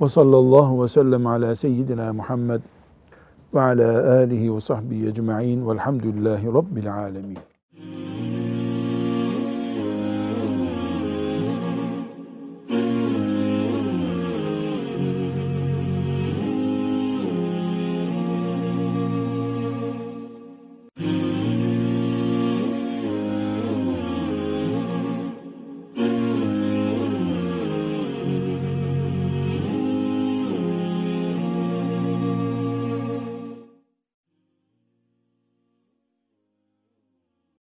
Ve 0.00 0.08
sallallahu 0.08 0.82
ve 0.82 0.88
sellem 0.88 1.26
ala 1.26 1.54
seyyidina 1.54 2.12
Muhammed 2.12 2.60
ve 3.54 3.60
ala 3.60 4.12
alihi 4.12 4.54
ve 4.54 4.60
sahbihi 4.60 5.08
ecma'in 5.08 5.68
velhamdülillahi 5.68 6.46
rabbil 6.46 6.94
alemin. 6.94 7.38